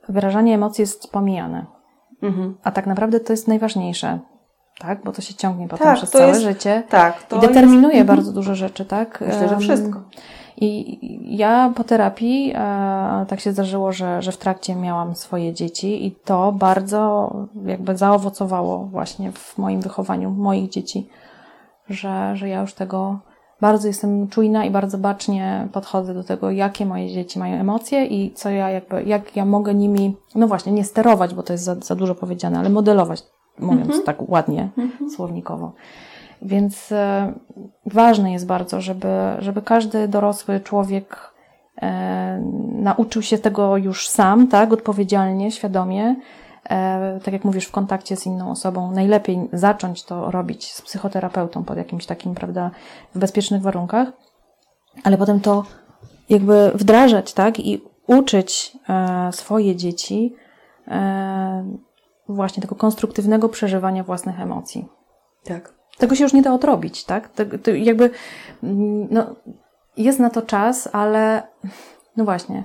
[0.09, 1.65] wyrażanie emocji jest pomijane.
[2.21, 2.57] Mhm.
[2.63, 4.19] A tak naprawdę to jest najważniejsze,
[4.79, 5.03] tak?
[5.03, 8.31] Bo to się ciągnie potem tak, przez całe jest, życie tak, i determinuje jest, bardzo
[8.31, 9.21] dużo rzeczy, tak?
[9.21, 10.01] Myślę, że wszystko.
[10.62, 11.00] I
[11.38, 16.12] ja po terapii, e, tak się zdarzyło, że, że w trakcie miałam swoje dzieci i
[16.12, 17.32] to bardzo
[17.65, 21.10] jakby zaowocowało właśnie w moim wychowaniu moich dzieci,
[21.89, 23.19] że, że ja już tego
[23.62, 28.32] bardzo jestem czujna i bardzo bacznie podchodzę do tego, jakie moje dzieci mają emocje i
[28.34, 31.76] co ja jakby, jak ja mogę nimi, no właśnie, nie sterować, bo to jest za,
[31.76, 33.24] za dużo powiedziane, ale modelować,
[33.60, 34.04] mówiąc mhm.
[34.04, 35.10] tak ładnie, mhm.
[35.10, 35.72] słownikowo.
[36.41, 37.34] Więc e,
[37.86, 39.08] ważne jest bardzo, żeby,
[39.39, 41.34] żeby każdy dorosły człowiek
[41.82, 46.15] e, nauczył się tego już sam, tak, odpowiedzialnie, świadomie.
[46.69, 48.91] E, tak jak mówisz, w kontakcie z inną osobą.
[48.91, 52.71] Najlepiej zacząć to robić z psychoterapeutą pod jakimś takim, prawda,
[53.15, 54.08] w bezpiecznych warunkach,
[55.04, 55.63] ale potem to
[56.30, 58.78] jakby wdrażać, tak, i uczyć
[59.32, 60.36] swoje dzieci
[62.30, 64.88] właśnie tego konstruktywnego przeżywania własnych emocji.
[65.43, 65.78] Tak.
[65.99, 67.29] Tego się już nie da odrobić, tak?
[67.29, 68.09] To, to jakby,
[68.63, 69.35] mm, no,
[69.97, 71.43] jest na to czas, ale
[72.17, 72.63] no właśnie,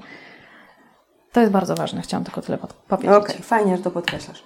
[1.32, 2.02] to jest bardzo ważne.
[2.02, 3.16] Chciałam tylko tyle powiedzieć.
[3.16, 4.44] Okej, okay, fajnie, że to podkreślasz.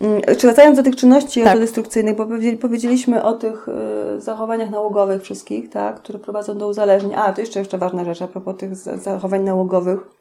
[0.00, 1.48] Mm, czy wracając do tych czynności tak.
[1.48, 2.26] autodestrukcyjnych, bo
[2.60, 3.68] powiedzieliśmy o tych
[4.16, 7.14] y, zachowaniach nałogowych wszystkich, tak, które prowadzą do uzależnień.
[7.14, 10.19] A, to jeszcze, jeszcze ważna rzecz a propos tych zachowań nałogowych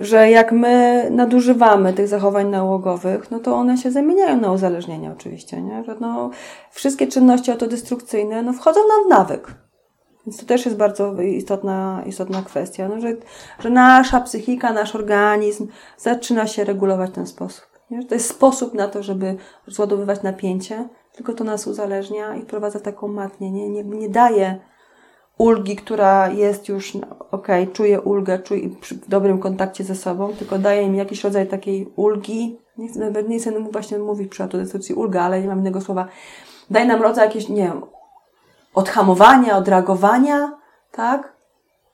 [0.00, 5.62] że jak my nadużywamy tych zachowań nałogowych, no to one się zamieniają na uzależnienia oczywiście,
[5.62, 5.84] nie?
[5.84, 6.30] Że no,
[6.70, 9.54] wszystkie czynności autodestrukcyjne no, wchodzą nam w nawyk.
[10.26, 13.16] Więc to też jest bardzo istotna, istotna kwestia, no, że,
[13.58, 17.64] że nasza psychika, nasz organizm zaczyna się regulować w ten sposób.
[17.90, 18.04] Nie?
[18.06, 19.36] To jest sposób na to, żeby
[19.66, 24.60] rozładowywać napięcie, tylko to nas uzależnia i wprowadza taką matnię, nie, nie, nie daje
[25.40, 30.32] ulgi, która jest już, no, okej, okay, czuję ulgę, czuję w dobrym kontakcie ze sobą,
[30.38, 34.42] tylko daje mi jakiś rodzaj takiej ulgi, nie chcę, nawet nie chcę właśnie mówić przy
[34.42, 36.08] autodestrukcji ulga, ale nie mam innego słowa,
[36.70, 37.82] daje nam rodzaj jakieś, nie wiem,
[38.74, 40.52] odhamowania, odreagowania,
[40.92, 41.32] tak?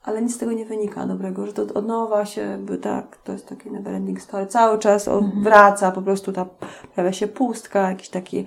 [0.03, 3.31] Ale nic z tego nie wynika dobrego, że to od nowa się, by tak, to
[3.31, 5.43] jest taki neverending story, cały czas mhm.
[5.43, 6.45] wraca, po prostu ta,
[6.95, 8.45] pojawia się pustka, jakiś taki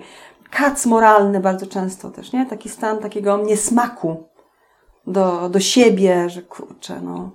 [0.51, 2.45] kac moralny bardzo często też, nie?
[2.45, 4.30] Taki stan takiego niesmaku,
[5.07, 7.31] do, do siebie, że kurczę, no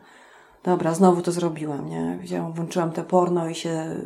[0.64, 2.18] dobra, znowu to zrobiłem, nie?
[2.22, 3.96] Wziąłem, włączyłam te porno i się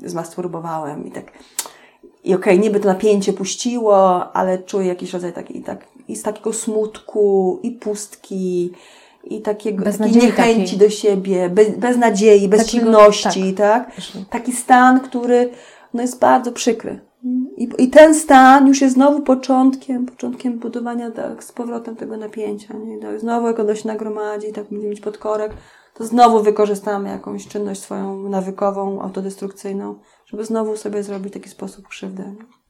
[0.00, 1.32] yy, zmasturbowałem i tak.
[2.24, 6.22] I okej, okay, niby to napięcie puściło, ale czuję jakiś rodzaj takiej, tak, i z
[6.22, 8.72] takiego smutku, i pustki,
[9.24, 10.78] i takiego, takiej niechęci takiej.
[10.78, 13.86] do siebie, bez, bez nadziei, bez takiego, silności, tak.
[13.86, 14.02] tak?
[14.30, 15.50] Taki stan, który
[15.94, 17.00] no, jest bardzo przykry.
[17.56, 22.74] I, I ten stan już jest znowu początkiem, początkiem budowania tak, z powrotem tego napięcia.
[22.74, 22.98] Nie?
[22.98, 25.52] Tak, znowu jak ono się nagromadzi, tak będziemy mieć podkorek,
[25.94, 32.22] to znowu wykorzystamy jakąś czynność swoją nawykową, autodestrukcyjną, żeby znowu sobie zrobić taki sposób krzywdę.
[32.22, 32.63] Nie?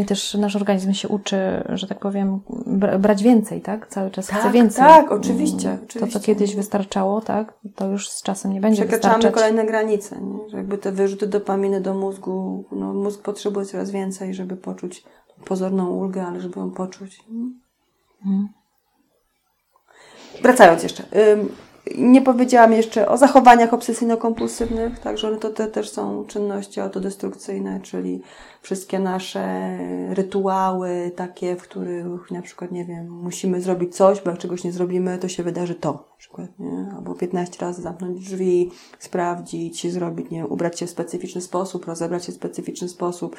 [0.00, 2.40] No i też nasz organizm się uczy, że tak powiem,
[2.98, 3.88] brać więcej, tak?
[3.88, 4.84] Cały czas tak, chce więcej.
[4.84, 6.00] Tak, oczywiście, oczywiście.
[6.00, 7.54] To, co kiedyś wystarczało, tak?
[7.76, 9.34] To już z czasem nie będzie Przekraczamy wystarczać.
[9.34, 10.50] kolejne granice, nie?
[10.50, 15.04] Że jakby te wyrzuty dopaminy do mózgu, no mózg potrzebuje coraz więcej, żeby poczuć
[15.44, 17.24] pozorną ulgę, ale żeby ją poczuć.
[18.24, 18.48] Mhm.
[20.42, 21.04] Wracając jeszcze.
[21.98, 28.22] Nie powiedziałam jeszcze o zachowaniach obsesyjno-kompulsywnych, także one to te też są czynności autodestrukcyjne, czyli
[28.62, 29.78] wszystkie nasze
[30.10, 34.72] rytuały takie, w których na przykład, nie wiem, musimy zrobić coś, bo jak czegoś nie
[34.72, 36.92] zrobimy, to się wydarzy to, na przykład, nie?
[36.96, 42.32] Albo 15 razy zamknąć drzwi, sprawdzić, zrobić, nie ubrać się w specyficzny sposób, rozebrać się
[42.32, 43.36] w specyficzny sposób,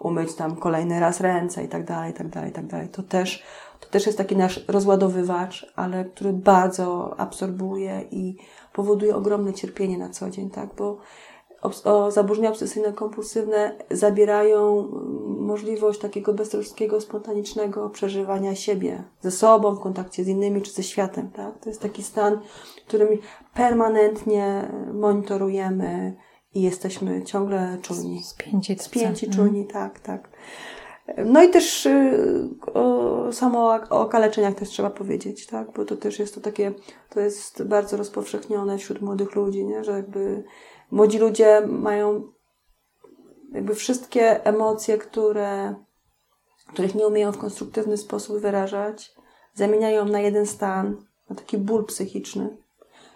[0.00, 2.88] umyć tam kolejny raz ręce i tak dalej, i tak dalej, i tak dalej.
[2.88, 3.42] To też
[3.80, 8.36] to też jest taki nasz rozładowywacz, ale który bardzo absorbuje i
[8.72, 10.74] powoduje ogromne cierpienie na co dzień, tak?
[10.74, 10.98] Bo
[11.84, 20.24] o, zaburzenia obsesyjno-kompulsywne zabierają mm, możliwość takiego beztroskiego, spontanicznego przeżywania siebie ze sobą, w kontakcie
[20.24, 21.30] z innymi czy ze światem.
[21.30, 21.58] Tak?
[21.58, 22.40] To jest taki stan,
[22.86, 23.08] którym
[23.54, 26.16] permanentnie monitorujemy
[26.54, 28.22] i jesteśmy ciągle czulni.
[28.78, 28.78] Spięci.
[28.78, 30.28] Spięci, czulni, tak, tak.
[31.16, 35.72] No i też y, o, samo o okaleczeniach też trzeba powiedzieć, tak?
[35.72, 36.72] Bo to też jest to takie,
[37.10, 39.84] to jest bardzo rozpowszechnione wśród młodych ludzi, nie?
[39.84, 40.44] Że jakby
[40.90, 42.22] młodzi ludzie mają
[43.52, 45.74] jakby wszystkie emocje, które,
[46.68, 49.14] których nie umieją w konstruktywny sposób wyrażać,
[49.54, 50.96] zamieniają na jeden stan,
[51.30, 52.56] na taki ból psychiczny.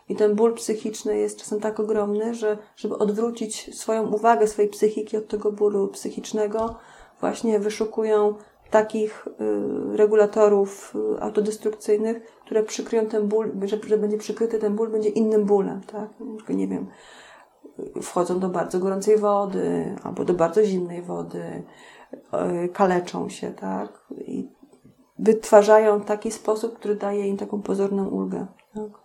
[0.08, 5.16] I ten ból psychiczny jest czasem tak ogromny, że żeby odwrócić swoją uwagę, swojej psychiki
[5.16, 6.78] od tego bólu psychicznego,
[7.22, 8.34] właśnie wyszukują
[8.70, 9.28] takich
[9.92, 15.08] y, regulatorów y, autodestrukcyjnych, które przykryją ten ból, że, że będzie przykryty ten ból, będzie
[15.08, 16.08] innym bólem, tak?
[16.48, 16.86] Nie wiem,
[18.02, 21.62] wchodzą do bardzo gorącej wody albo do bardzo zimnej wody,
[22.64, 24.06] y, kaleczą się, tak?
[24.10, 24.48] I
[25.18, 28.46] wytwarzają taki sposób, który daje im taką pozorną ulgę.
[28.74, 29.01] Tak?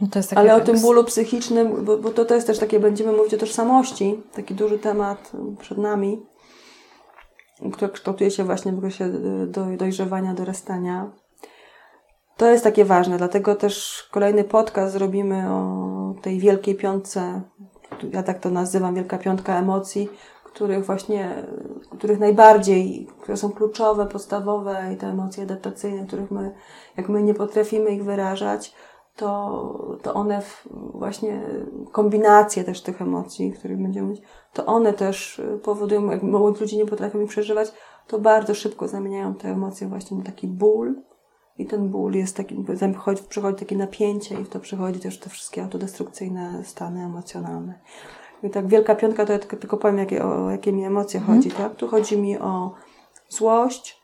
[0.00, 3.34] No Ale o tym bólu psychicznym, bo, bo to, to jest też takie, będziemy mówić
[3.34, 6.26] o tożsamości, taki duży temat przed nami,
[7.72, 9.08] który kształtuje się właśnie w okresie
[9.46, 11.10] do, dojrzewania, dorastania.
[12.36, 17.42] To jest takie ważne, dlatego też kolejny podcast zrobimy o tej wielkiej piątce,
[18.12, 20.08] ja tak to nazywam, wielka piątka emocji,
[20.44, 21.46] których właśnie
[21.90, 26.54] których najbardziej, które są kluczowe, podstawowe i te emocje adaptacyjne, których my,
[26.96, 28.74] jak my nie potrafimy ich wyrażać,
[29.18, 31.40] to, to one właśnie
[31.92, 36.86] kombinacje też tych emocji, których będziemy mieć, to one też powodują, jak młodzi ludzie nie
[36.86, 37.72] potrafią ich przeżywać,
[38.06, 40.94] to bardzo szybko zamieniają te emocje właśnie na taki ból.
[41.58, 45.30] I ten ból jest taki, przychodzi, przychodzi takie napięcie i w to przychodzi też te
[45.30, 47.80] wszystkie autodestrukcyjne stany emocjonalne.
[48.42, 51.38] I tak wielka piątka, to ja tylko, tylko powiem, jakie, o jakie mi emocje mhm.
[51.38, 51.74] chodzi, tak?
[51.74, 52.74] Tu chodzi mi o
[53.28, 54.02] złość,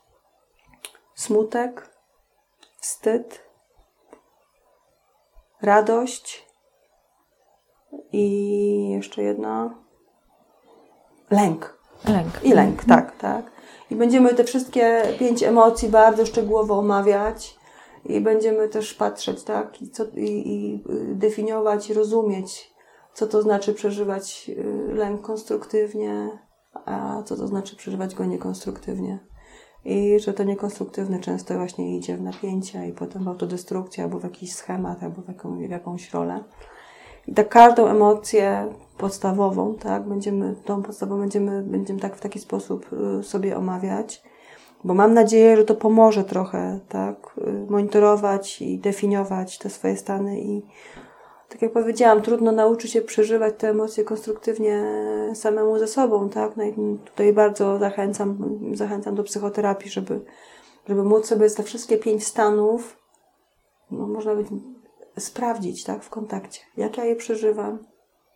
[1.13, 1.89] smutek,
[2.79, 3.44] wstyd,
[5.65, 6.47] radość
[8.11, 9.75] i jeszcze jedna
[11.31, 11.77] lęk.
[12.07, 12.43] Lęk.
[12.43, 12.87] I lęk, mhm.
[12.87, 13.51] tak, tak.
[13.91, 17.57] I będziemy te wszystkie pięć emocji bardzo szczegółowo omawiać
[18.05, 20.83] i będziemy też patrzeć, tak, i, co, i, i
[21.15, 22.73] definiować, rozumieć,
[23.13, 26.39] co to znaczy przeżywać y, lęk konstruktywnie,
[26.85, 29.19] a co to znaczy przeżywać go niekonstruktywnie.
[29.85, 34.23] I że to niekonstruktywne często właśnie idzie w napięcia i potem w autodestrukcję, albo w
[34.23, 36.43] jakiś schemat, albo w, jaką, w jakąś rolę.
[37.27, 38.67] I tak każdą emocję
[38.97, 44.23] podstawową, tak, będziemy, tą podstawową będziemy, będziemy tak w taki sposób y, sobie omawiać,
[44.83, 50.41] bo mam nadzieję, że to pomoże trochę, tak, y, monitorować i definiować te swoje stany
[50.41, 50.61] i
[51.49, 54.83] tak jak powiedziałam, trudno nauczyć się przeżywać te emocje konstruktywnie
[55.33, 56.57] samemu ze sobą, tak?
[56.57, 56.63] No
[57.05, 60.21] tutaj bardzo zachęcam, zachęcam do psychoterapii, żeby,
[60.87, 62.97] żeby móc sobie te wszystkie pięć stanów,
[63.91, 64.47] no można być,
[65.19, 66.03] sprawdzić, tak?
[66.03, 66.61] W kontakcie.
[66.77, 67.79] Jak ja je przeżywam,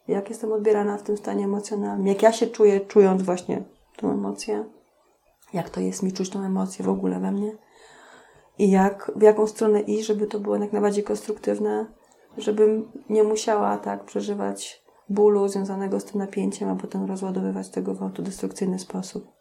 [0.08, 3.64] jak jestem odbierana w tym stanie emocjonalnym, jak ja się czuję, czując właśnie
[3.98, 4.66] tą emocję,
[5.54, 7.58] jak to jest mi czuć tą emocję w ogóle we mnie
[8.60, 11.86] i jak, w jaką stronę iść, żeby to było jak najbardziej konstruktywne,
[12.42, 18.04] żebym nie musiała tak przeżywać bólu związanego z tym napięciem, a potem rozładowywać tego w
[18.04, 19.40] autodestrukcyjny sposób.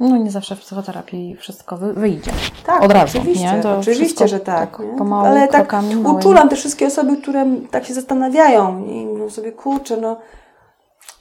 [0.00, 2.30] No nie zawsze w psychoterapii wszystko wyjdzie.
[2.66, 3.18] Tak, od razu.
[3.18, 3.62] Oczywiście, nie?
[3.62, 4.76] To oczywiście że tak.
[4.76, 9.52] tak pomału, Ale tak uczulam te wszystkie osoby, które tak się zastanawiają i mówią sobie,
[9.52, 10.16] kurczę, no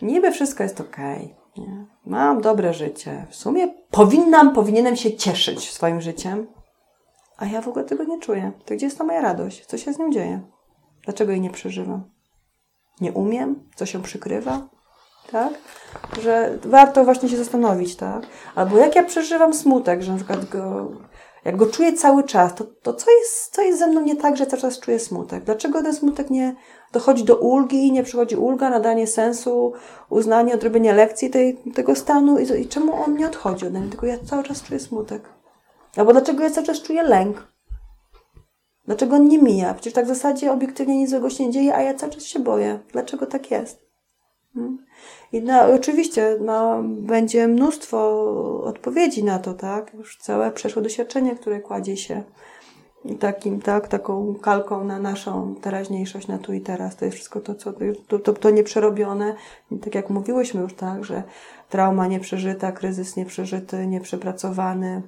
[0.01, 1.35] niby wszystko jest okej.
[1.53, 3.27] Okay, Mam dobre życie.
[3.29, 6.47] W sumie powinnam, powinienem się cieszyć swoim życiem,
[7.37, 8.51] a ja w ogóle tego nie czuję.
[8.65, 9.65] To gdzie jest ta moja radość?
[9.65, 10.41] Co się z nią dzieje?
[11.05, 12.03] Dlaczego jej nie przeżywam?
[13.01, 13.63] Nie umiem?
[13.75, 14.69] Co się przykrywa?
[15.31, 15.53] Tak?
[16.21, 18.23] Że warto właśnie się zastanowić, tak?
[18.55, 20.91] Albo jak ja przeżywam smutek, że na przykład go,
[21.45, 24.37] jak go czuję cały czas, to, to co, jest, co jest ze mną nie tak,
[24.37, 25.43] że cały czas czuję smutek?
[25.43, 26.55] Dlaczego ten smutek nie
[26.91, 29.73] dochodzi do ulgi, nie przychodzi ulga, nadanie sensu,
[30.09, 34.05] uznanie, odrobienie lekcji tej, tego stanu i, i czemu on nie odchodzi ode mnie, tylko
[34.05, 35.29] ja cały czas czuję smutek?
[35.97, 37.50] Albo dlaczego ja cały czas czuję lęk?
[38.91, 39.73] Dlaczego on nie mija?
[39.73, 42.39] Przecież tak w zasadzie obiektywnie nic złego się nie dzieje, a ja cały czas się
[42.39, 42.79] boję.
[42.91, 43.79] Dlaczego tak jest?
[44.53, 44.85] Hmm?
[45.31, 47.97] I no, oczywiście no, będzie mnóstwo
[48.63, 49.93] odpowiedzi na to, tak?
[49.93, 52.23] Już całe przeszłe doświadczenie, które kładzie się
[53.19, 56.95] takim, tak, taką kalką na naszą teraźniejszość, na tu i teraz.
[56.95, 57.73] To jest wszystko to, co
[58.07, 59.35] to, to, to nieprzerobione.
[59.81, 61.23] Tak jak mówiłyśmy już, tak, że
[61.69, 65.01] trauma nieprzeżyta, kryzys nieprzeżyty, nieprzepracowany,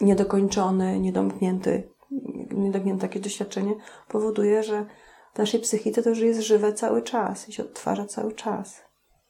[0.00, 1.93] niedokończony, niedomknięty
[2.50, 3.74] niedomknięte takie doświadczenie
[4.08, 4.86] powoduje, że
[5.34, 8.82] w naszej psychice to już jest żywe cały czas i się odtwarza cały czas.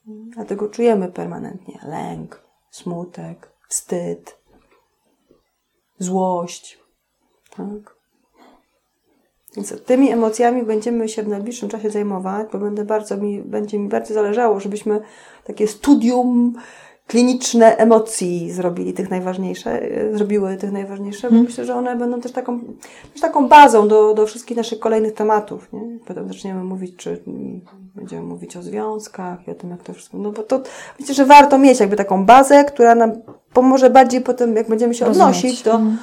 [0.07, 4.39] Dlatego czujemy permanentnie lęk, smutek, wstyd,
[5.99, 6.79] złość.
[7.57, 7.95] Tak?
[9.57, 13.89] Więc tymi emocjami będziemy się w najbliższym czasie zajmować, bo będę bardzo mi, będzie mi
[13.89, 15.01] bardzo zależało, żebyśmy
[15.45, 16.55] takie studium
[17.07, 21.45] kliniczne emocji zrobili tych najważniejsze, e, zrobiły tych najważniejsze, bo hmm.
[21.45, 22.61] myślę, że one będą też taką,
[23.13, 25.73] też taką bazą do, do wszystkich naszych kolejnych tematów.
[25.73, 25.99] Nie?
[26.07, 27.23] Potem zaczniemy mówić, czy
[27.95, 30.19] będziemy mówić o związkach i o tym, jak to wszystko.
[30.19, 30.61] No bo to
[31.01, 33.13] myślę, że warto mieć jakby taką bazę, która nam
[33.53, 35.37] pomoże bardziej potem, jak będziemy się Rozumieć.
[35.37, 35.99] odnosić do, hmm.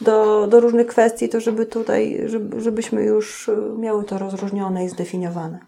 [0.00, 5.58] do, do różnych kwestii, to żeby tutaj, żeby, żebyśmy już miały to rozróżnione i zdefiniowane.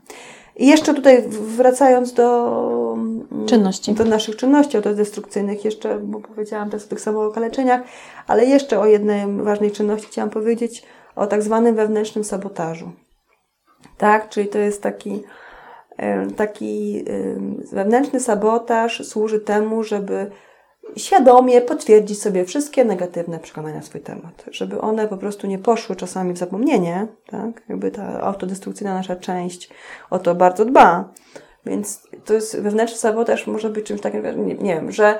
[0.56, 3.94] I jeszcze tutaj wracając do mm, czynności.
[3.94, 7.80] do naszych czynności autodestrukcyjnych, jeszcze, bo powiedziałam też o tych samookaleczeniach,
[8.26, 10.82] ale jeszcze o jednej ważnej czynności chciałam powiedzieć,
[11.16, 12.92] o tak zwanym wewnętrznym sabotażu.
[13.98, 15.22] Tak, czyli to jest taki,
[16.36, 17.04] taki
[17.72, 20.30] wewnętrzny sabotaż służy temu, żeby
[20.96, 25.96] świadomie potwierdzić sobie wszystkie negatywne przekonania na swój temat, żeby one po prostu nie poszły
[25.96, 27.62] czasami w zapomnienie, tak?
[27.68, 29.70] Jakby ta autodestrukcyjna nasza część
[30.10, 31.12] o to bardzo dba.
[31.66, 35.18] Więc to jest wewnętrzny sabotaż może być czymś takim, nie, nie wiem, że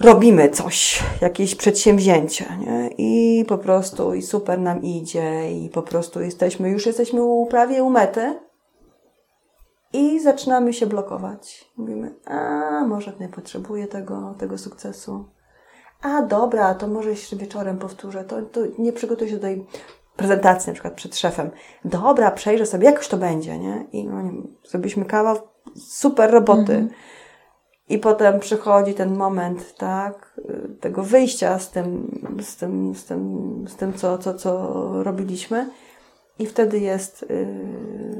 [0.00, 2.90] robimy coś, jakieś przedsięwzięcie, nie?
[2.98, 7.90] I po prostu i super nam idzie i po prostu jesteśmy, już jesteśmy prawie u
[7.90, 8.38] mety,
[9.92, 11.72] I zaczynamy się blokować.
[11.76, 15.24] Mówimy, a może nie potrzebuję tego, tego sukcesu.
[16.02, 18.24] A dobra, to może jeszcze wieczorem powtórzę.
[18.24, 19.66] To, to nie przygotuję się do tej
[20.16, 21.50] prezentacji na przykład przed szefem.
[21.84, 23.86] Dobra, przejrzę sobie, jakoś to będzie, nie?
[23.92, 25.36] I no, nie wiem, zrobiliśmy kawał
[25.76, 26.74] super roboty.
[26.74, 26.88] Mhm.
[27.88, 30.40] I potem przychodzi ten moment, tak,
[30.80, 35.70] tego wyjścia z tym, z tym, z tym, z tym co, co, co robiliśmy.
[36.38, 38.11] I wtedy jest, no,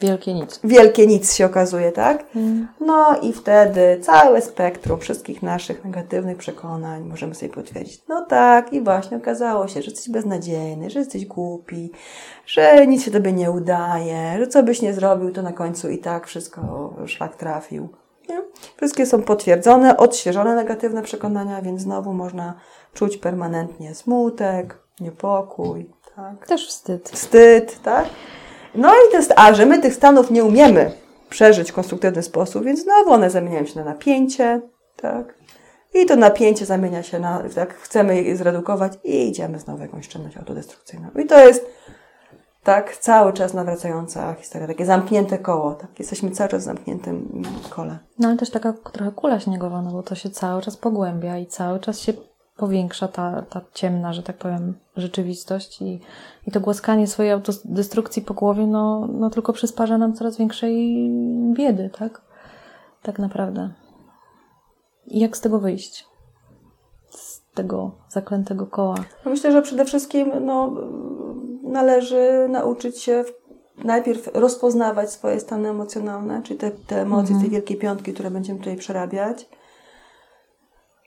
[0.00, 0.60] Wielkie nic.
[0.64, 2.24] Wielkie nic się okazuje, tak?
[2.36, 2.68] Mm.
[2.80, 8.02] No i wtedy całe spektrum wszystkich naszych negatywnych przekonań możemy sobie potwierdzić.
[8.08, 11.90] No tak, i właśnie okazało się, że jesteś beznadziejny, że jesteś głupi,
[12.46, 15.98] że nic się tobie nie udaje, że co byś nie zrobił, to na końcu i
[15.98, 17.88] tak wszystko szlak trafił.
[18.28, 18.42] Nie?
[18.76, 22.54] Wszystkie są potwierdzone, odświeżone negatywne przekonania, więc znowu można
[22.94, 26.46] czuć permanentnie smutek, niepokój, tak?
[26.46, 27.10] Też wstyd.
[27.10, 28.06] Wstyd, tak?
[28.76, 30.92] No i to jest, a że my tych stanów nie umiemy
[31.28, 34.60] przeżyć w konstruktywny sposób, więc znowu one zamieniają się na napięcie,
[34.96, 35.34] tak?
[35.94, 40.36] I to napięcie zamienia się na, tak, chcemy je zredukować i idziemy znowu jakąś czynność
[40.36, 41.08] autodestrukcyjną.
[41.24, 41.66] I to jest
[42.64, 45.98] tak cały czas nawracająca historia, takie zamknięte koło, tak?
[45.98, 47.98] Jesteśmy cały czas w zamkniętym kole.
[48.18, 51.46] No ale też taka trochę kula śniegowa, no bo to się cały czas pogłębia i
[51.46, 52.12] cały czas się
[52.56, 56.00] powiększa ta, ta ciemna, że tak powiem, rzeczywistość i,
[56.46, 61.08] i to głaskanie swojej autodestrukcji po głowie, no, no tylko przysparza nam coraz większej
[61.52, 62.22] biedy, tak?
[63.02, 63.70] Tak naprawdę.
[65.06, 66.06] I jak z tego wyjść?
[67.10, 68.96] Z tego zaklętego koła?
[69.24, 70.74] No myślę, że przede wszystkim no,
[71.62, 73.24] należy nauczyć się
[73.84, 77.40] najpierw rozpoznawać swoje stany emocjonalne, czyli te, te emocje mhm.
[77.40, 79.48] tej wielkiej piątki, które będziemy tutaj przerabiać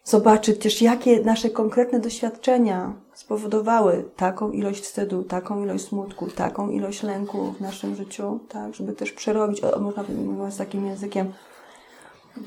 [0.04, 7.04] zobaczyć też, jakie nasze konkretne doświadczenia spowodowały taką ilość wstydu, taką ilość smutku, taką ilość
[7.04, 10.04] lęku w naszym życiu, tak, żeby też przerobić, o, można
[10.38, 11.34] mówić takim językiem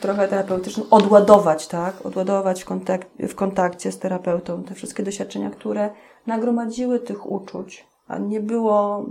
[0.01, 4.63] trochę terapeutycznym, odładować, tak, odładować w, kontakt, w kontakcie z terapeutą.
[4.63, 5.91] Te wszystkie doświadczenia, które
[6.27, 9.07] nagromadziły tych uczuć, a nie było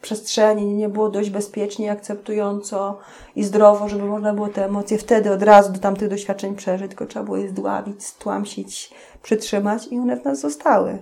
[0.00, 2.98] przestrzeni, nie było dość bezpiecznie, akceptująco
[3.36, 7.06] i zdrowo, żeby można było te emocje wtedy od razu do tamtych doświadczeń przeżyć, tylko
[7.06, 10.98] trzeba było je zdławić, stłamsić, przytrzymać i one w nas zostały.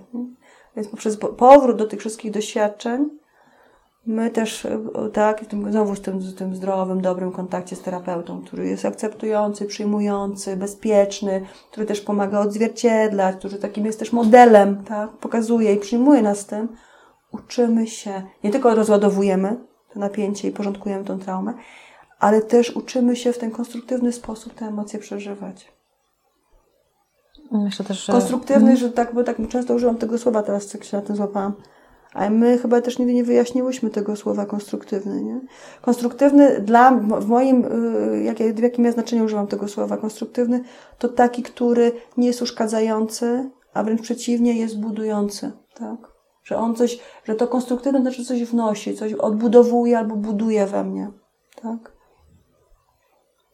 [0.77, 3.09] Więc poprzez powrót do tych wszystkich doświadczeń
[4.07, 4.67] my też,
[5.13, 8.85] tak, w tym, znowu z tym, z tym zdrowym, dobrym kontakcie z terapeutą, który jest
[8.85, 15.77] akceptujący, przyjmujący, bezpieczny, który też pomaga odzwierciedlać, który takim jest też modelem, tak, pokazuje i
[15.77, 16.69] przyjmuje nas tym,
[17.33, 19.57] uczymy się, nie tylko rozładowujemy
[19.93, 21.55] to napięcie i porządkujemy tą traumę,
[22.19, 25.73] ale też uczymy się w ten konstruktywny sposób te emocje przeżywać.
[27.53, 28.13] Myślę też, że...
[28.13, 28.77] Konstruktywny, mhm.
[28.77, 31.53] że tak, bo tak często używam tego słowa teraz, jak się na tym złapałam.
[32.13, 35.41] A my chyba też nigdy nie wyjaśniłyśmy tego słowa konstruktywny, nie?
[35.83, 40.65] Konstruktywny dla, w moim, y, jak, w jakim ja znaczeniu używam tego słowa konstruktywny,
[40.99, 46.16] to taki, który nie jest uszkadzający, a wręcz przeciwnie, jest budujący, tak?
[46.47, 51.11] Że on coś, że to konstruktywne znaczy coś wnosi, coś odbudowuje albo buduje we mnie.
[51.63, 51.93] Tak?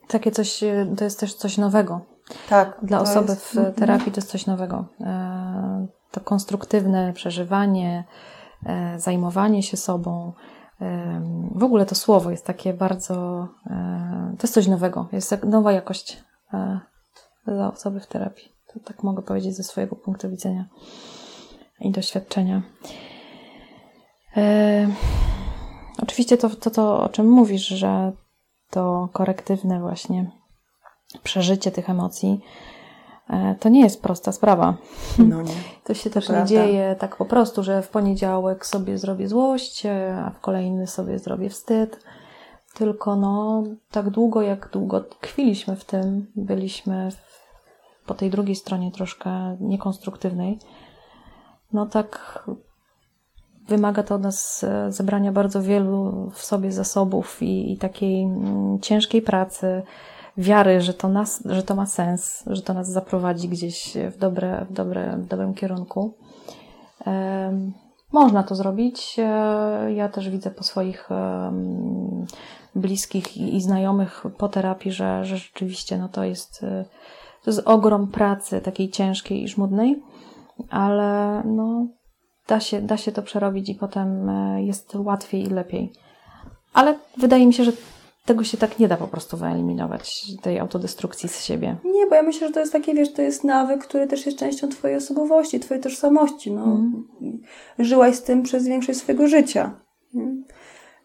[0.08, 2.00] Takie coś, e, to jest też coś nowego.
[2.48, 2.78] Tak.
[2.82, 3.74] Dla osoby jest, w mhm.
[3.74, 4.84] terapii to jest coś nowego.
[5.00, 8.04] E, to konstruktywne przeżywanie,
[8.66, 10.32] e, zajmowanie się sobą.
[11.54, 13.14] W ogóle to słowo jest takie bardzo,
[14.38, 15.08] to jest coś nowego.
[15.12, 16.24] Jest nowa jakość
[17.46, 18.52] dla osoby w terapii.
[18.72, 20.68] To tak mogę powiedzieć ze swojego punktu widzenia
[21.82, 22.62] i doświadczenia.
[24.36, 24.88] E,
[26.02, 28.12] oczywiście to, to, to, o czym mówisz, że
[28.70, 30.30] to korektywne właśnie
[31.22, 32.40] przeżycie tych emocji,
[33.30, 34.74] e, to nie jest prosta sprawa.
[35.18, 35.54] No nie.
[35.84, 36.42] To się to też prawda.
[36.42, 40.86] nie dzieje tak po prostu, że w poniedziałek sobie zrobię złość, e, a w kolejny
[40.86, 42.04] sobie zrobię wstyd.
[42.74, 47.08] Tylko no, tak długo, jak długo tkwiliśmy w tym, byliśmy
[48.06, 50.58] po tej drugiej stronie troszkę niekonstruktywnej,
[51.72, 52.42] no tak
[53.68, 58.80] wymaga to od nas e, zebrania bardzo wielu w sobie zasobów i, i takiej mm,
[58.80, 59.82] ciężkiej pracy,
[60.36, 64.66] wiary, że to, nas, że to ma sens, że to nas zaprowadzi gdzieś w, dobre,
[64.70, 66.14] w, dobre, w dobrym kierunku.
[68.12, 69.16] Można to zrobić.
[69.18, 71.08] E, ja też widzę po swoich
[72.74, 76.84] bliskich i, i, znajomych po terapii, że, że rzeczywiście no to, jest, e,
[77.44, 80.02] to jest ogrom pracy takiej ciężkiej i żmudnej
[80.70, 81.88] ale no,
[82.48, 85.92] da, się, da się to przerobić i potem e, jest łatwiej i lepiej.
[86.74, 87.72] Ale wydaje mi się, że
[88.24, 91.76] tego się tak nie da po prostu wyeliminować, tej autodestrukcji z siebie.
[91.84, 94.38] Nie, bo ja myślę, że to jest takie, wiesz, to jest nawyk, który też jest
[94.38, 96.52] częścią Twojej osobowości, Twojej tożsamości.
[96.52, 96.64] No.
[96.64, 97.04] Mm.
[97.78, 99.80] Żyłaś z tym przez większość swojego życia.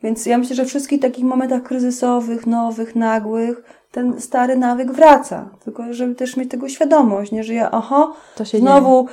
[0.03, 5.49] Więc ja myślę, że w wszystkich takich momentach kryzysowych, nowych, nagłych, ten stary nawyk wraca.
[5.63, 7.43] Tylko, żeby też mieć tego świadomość, nie?
[7.43, 9.07] że ja, oho, znowu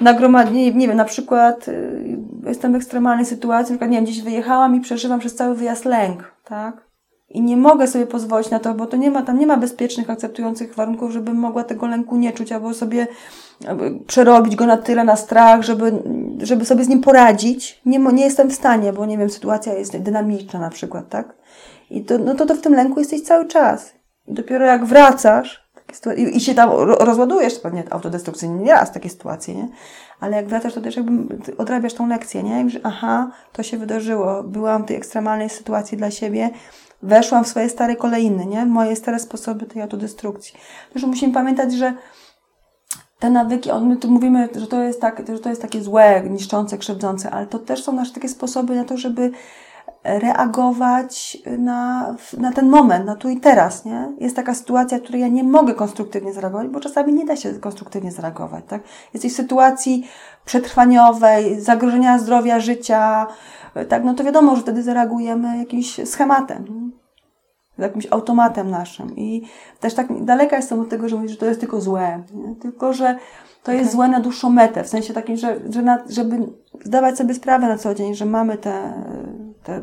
[0.00, 4.04] nagromadnie, nie, nie wiem, na przykład y, jestem w ekstremalnej sytuacji, na przykład, nie wiem,
[4.04, 6.85] gdzieś wyjechałam i przeżywam przez cały wyjazd lęk, tak?
[7.28, 10.10] I nie mogę sobie pozwolić na to, bo to nie ma, tam nie ma bezpiecznych,
[10.10, 13.06] akceptujących warunków, żebym mogła tego lęku nie czuć, albo sobie
[14.06, 15.92] przerobić go na tyle na strach, żeby,
[16.42, 17.80] żeby sobie z nim poradzić.
[17.86, 21.34] Nie, nie jestem w stanie, bo nie wiem, sytuacja jest dynamiczna na przykład, tak?
[21.90, 23.92] I to, no to, to w tym lęku jesteś cały czas.
[24.26, 25.66] I dopiero jak wracasz
[26.16, 26.70] i, i się tam
[27.00, 29.68] rozładujesz, pewnie autodestrukcyjnie nie raz takie sytuacje, nie?
[30.20, 32.70] Ale jak wracasz, to też jakby odrabiasz tą lekcję, nie?
[32.70, 36.50] że aha, to się wydarzyło, byłam w tej ekstremalnej sytuacji dla siebie,
[37.02, 38.66] weszłam w swoje stare kolejny, nie?
[38.66, 40.54] Moje stare sposoby tej autodestrukcji.
[40.92, 41.94] Też musimy pamiętać, że
[43.18, 46.78] te nawyki, my tu mówimy, że to, jest tak, że to jest takie złe, niszczące,
[46.78, 49.30] krzywdzące, ale to też są nasze takie sposoby na to, żeby
[50.04, 54.12] reagować na, na ten moment, na tu i teraz, nie?
[54.18, 57.54] Jest taka sytuacja, w której ja nie mogę konstruktywnie zareagować, bo czasami nie da się
[57.54, 58.82] konstruktywnie zareagować, tak?
[59.14, 60.08] Jesteś w sytuacji
[60.44, 63.26] przetrwaniowej, zagrożenia zdrowia, życia,
[63.84, 64.04] tak?
[64.04, 66.92] No to wiadomo, że wtedy zareagujemy jakimś schematem,
[67.78, 69.16] jakimś automatem naszym.
[69.16, 69.42] I
[69.80, 72.54] też tak daleka jestem od tego, że mówisz, że to jest tylko złe, nie?
[72.54, 73.16] tylko że
[73.62, 73.92] to jest okay.
[73.92, 76.38] złe na dłuższą metę, w sensie takim, że, że na, żeby
[76.84, 78.92] zdawać sobie sprawę na co dzień, że mamy tę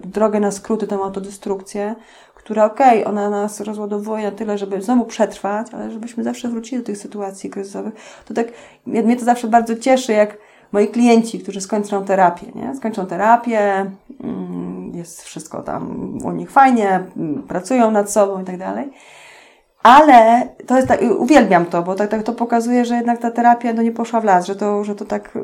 [0.05, 1.95] drogę na skróty, tę autodestrukcję,
[2.35, 6.81] która okej, okay, ona nas rozładowuje na tyle, żeby znowu przetrwać, ale żebyśmy zawsze wrócili
[6.81, 7.93] do tych sytuacji kryzysowych.
[8.25, 8.47] To tak,
[8.85, 10.37] mnie to zawsze bardzo cieszy, jak
[10.73, 12.75] moi klienci, którzy skończą terapię, nie?
[12.75, 13.91] Skończą terapię,
[14.23, 18.89] mm, jest wszystko tam u nich fajnie, mm, pracują nad sobą i tak dalej.
[19.83, 23.73] Ale to jest tak, uwielbiam to, bo tak, tak to pokazuje, że jednak ta terapia
[23.73, 25.35] no, nie poszła w las, że to, że to tak,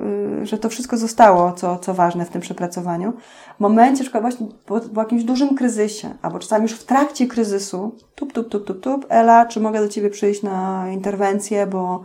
[0.42, 3.14] y, że to wszystko zostało, co, co ważne w tym przepracowaniu.
[3.58, 7.96] W momencie, że właśnie po, po jakimś dużym kryzysie, albo czasami już w trakcie kryzysu,
[8.16, 12.04] tup, tup, tup, tup, tup, Ela, czy mogę do Ciebie przyjść na interwencję, bo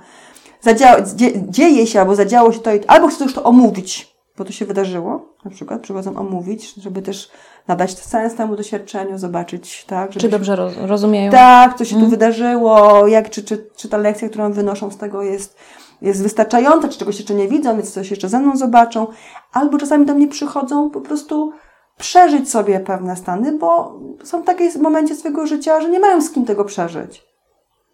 [0.65, 1.03] zadziało,
[1.49, 5.35] dzieje się, albo zadziało się to albo chcę już to omówić, bo to się wydarzyło,
[5.45, 7.31] na przykład przychodzą omówić, żeby też
[7.69, 10.11] nadać sens temu doświadczeniu, zobaczyć, tak?
[10.11, 11.33] Czy dobrze roz, rozumieją?
[11.33, 12.07] Tak, co się mm.
[12.07, 15.57] tu wydarzyło, jak, czy, czy, czy ta lekcja, którą wynoszą z tego jest,
[16.03, 19.07] jest wystarczająca, czy czegoś jeszcze nie widzą, więc coś jeszcze ze mną zobaczą.
[19.53, 21.53] Albo czasami do mnie przychodzą po prostu
[21.99, 26.45] przeżyć sobie pewne stany, bo są takie momenty swojego życia, że nie mają z kim
[26.45, 27.34] tego przeżyć.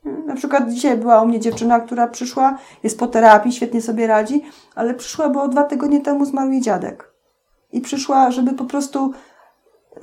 [0.05, 4.42] Na przykład dzisiaj była u mnie dziewczyna, która przyszła, jest po terapii, świetnie sobie radzi,
[4.74, 7.11] ale przyszła, bo dwa tygodnie temu zmarł jej dziadek.
[7.72, 9.12] I przyszła, żeby po prostu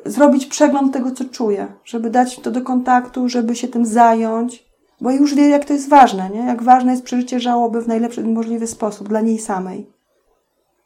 [0.05, 4.67] zrobić przegląd tego, co czuje, żeby dać to do kontaktu, żeby się tym zająć,
[5.01, 6.39] bo już wie, jak to jest ważne, nie?
[6.39, 9.96] Jak ważne jest przeżycie żałoby w najlepszy możliwy sposób dla niej samej.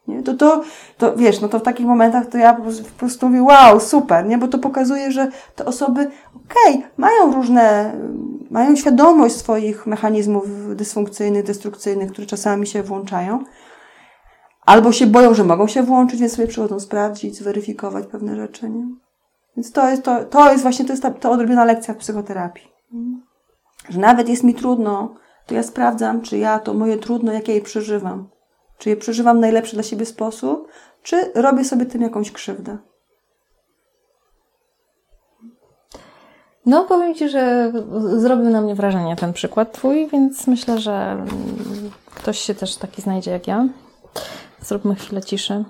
[0.08, 0.22] Nie?
[0.22, 0.62] To, to,
[0.98, 3.80] to wiesz, no to w takich momentach to ja po prostu, po prostu mówię, wow,
[3.80, 4.38] super, nie?
[4.38, 6.00] Bo to pokazuje, że te osoby,
[6.36, 7.92] okej, okay, mają różne,
[8.50, 13.44] mają świadomość swoich mechanizmów dysfunkcyjnych, destrukcyjnych, które czasami się włączają,
[14.66, 18.86] albo się boją, że mogą się włączyć, więc sobie przychodzą sprawdzić, zweryfikować pewne rzeczy, nie?
[19.56, 22.72] Więc to jest, to, to jest właśnie, to jest ta, ta odrobiona lekcja w psychoterapii.
[23.88, 25.14] Że nawet jest mi trudno,
[25.46, 28.28] to ja sprawdzam, czy ja to moje trudno, jak ja je przeżywam.
[28.82, 30.68] Czy je przeżywam w najlepszy dla siebie sposób,
[31.02, 32.78] czy robię sobie tym jakąś krzywdę.
[36.66, 37.72] No, powiem Ci, że
[38.16, 41.26] zrobił na mnie wrażenie ten przykład Twój, więc myślę, że
[42.14, 43.68] ktoś się też taki znajdzie jak ja.
[44.60, 45.64] Zróbmy chwilę ciszy.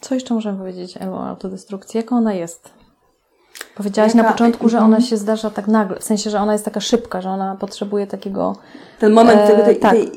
[0.00, 1.98] Co jeszcze możemy powiedzieć Elu, o autodestrukcji?
[1.98, 2.85] Jaka ona jest?
[3.76, 4.26] Powiedziałaś Jaka?
[4.26, 7.20] na początku, że ona się zdarza tak nagle, w sensie, że ona jest taka szybka,
[7.20, 8.56] że ona potrzebuje takiego...
[8.98, 9.92] Ten moment e, tego, tej, tak.
[9.92, 10.10] tej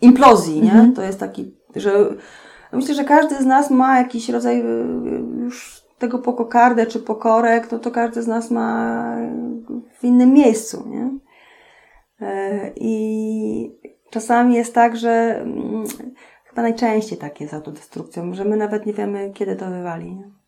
[0.00, 0.72] implozji, nie?
[0.72, 0.92] Mhm.
[0.92, 1.92] To jest taki, że
[2.72, 4.64] myślę, że każdy z nas ma jakiś rodzaj y,
[5.44, 9.16] już tego pokokardę czy pokorek, no to każdy z nas ma
[9.98, 11.10] w innym miejscu, nie?
[12.20, 13.78] E, I
[14.10, 15.84] czasami jest tak, że mm,
[16.44, 20.16] chyba najczęściej tak jest z autodestrukcją, że my nawet nie wiemy, kiedy to wywali.
[20.16, 20.41] Nie?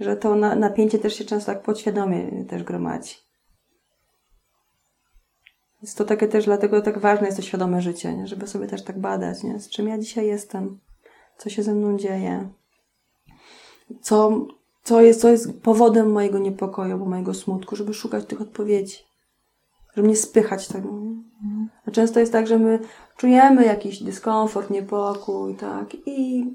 [0.00, 3.14] Że to napięcie też się często tak podświadomie też gromadzi.
[5.82, 8.26] Jest to takie też, dlatego tak ważne jest to świadome życie, nie?
[8.26, 9.60] żeby sobie też tak badać, nie?
[9.60, 10.78] z czym ja dzisiaj jestem,
[11.38, 12.48] co się ze mną dzieje,
[14.00, 14.46] co,
[14.82, 19.10] co, jest, co jest powodem mojego niepokoju, albo mojego smutku, żeby szukać tych odpowiedzi
[19.96, 20.90] żeby nie spychać tego.
[20.90, 21.14] Nie?
[21.86, 22.78] A często jest tak, że my
[23.16, 26.46] czujemy jakiś dyskomfort, niepokój, tak, i,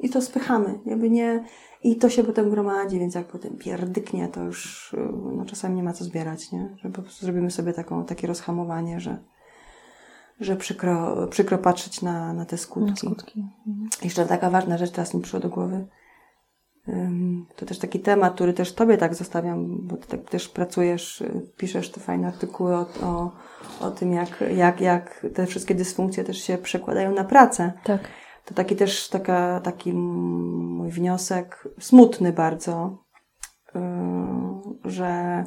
[0.00, 1.44] i to spychamy, jakby nie,
[1.82, 4.92] i to się potem gromadzi, więc jak potem pierdyknie, to już
[5.36, 6.76] no, czasami nie ma co zbierać, nie?
[6.82, 9.18] Że po prostu zrobimy sobie taką, takie rozhamowanie, że,
[10.40, 12.90] że przykro, przykro patrzeć na, na te skutki.
[12.90, 13.44] Na skutki.
[13.66, 13.88] Mhm.
[14.04, 15.86] Jeszcze taka ważna rzecz teraz mi przyszła do głowy.
[17.56, 21.22] To też taki temat, który też Tobie tak zostawiam, bo Ty tak też pracujesz,
[21.56, 23.32] piszesz te fajne artykuły o, o,
[23.80, 27.72] o tym, jak, jak, jak te wszystkie dysfunkcje też się przekładają na pracę.
[27.84, 28.00] Tak.
[28.44, 32.98] To taki też taka, taki mój wniosek, smutny bardzo,
[33.74, 33.80] yy,
[34.84, 35.44] że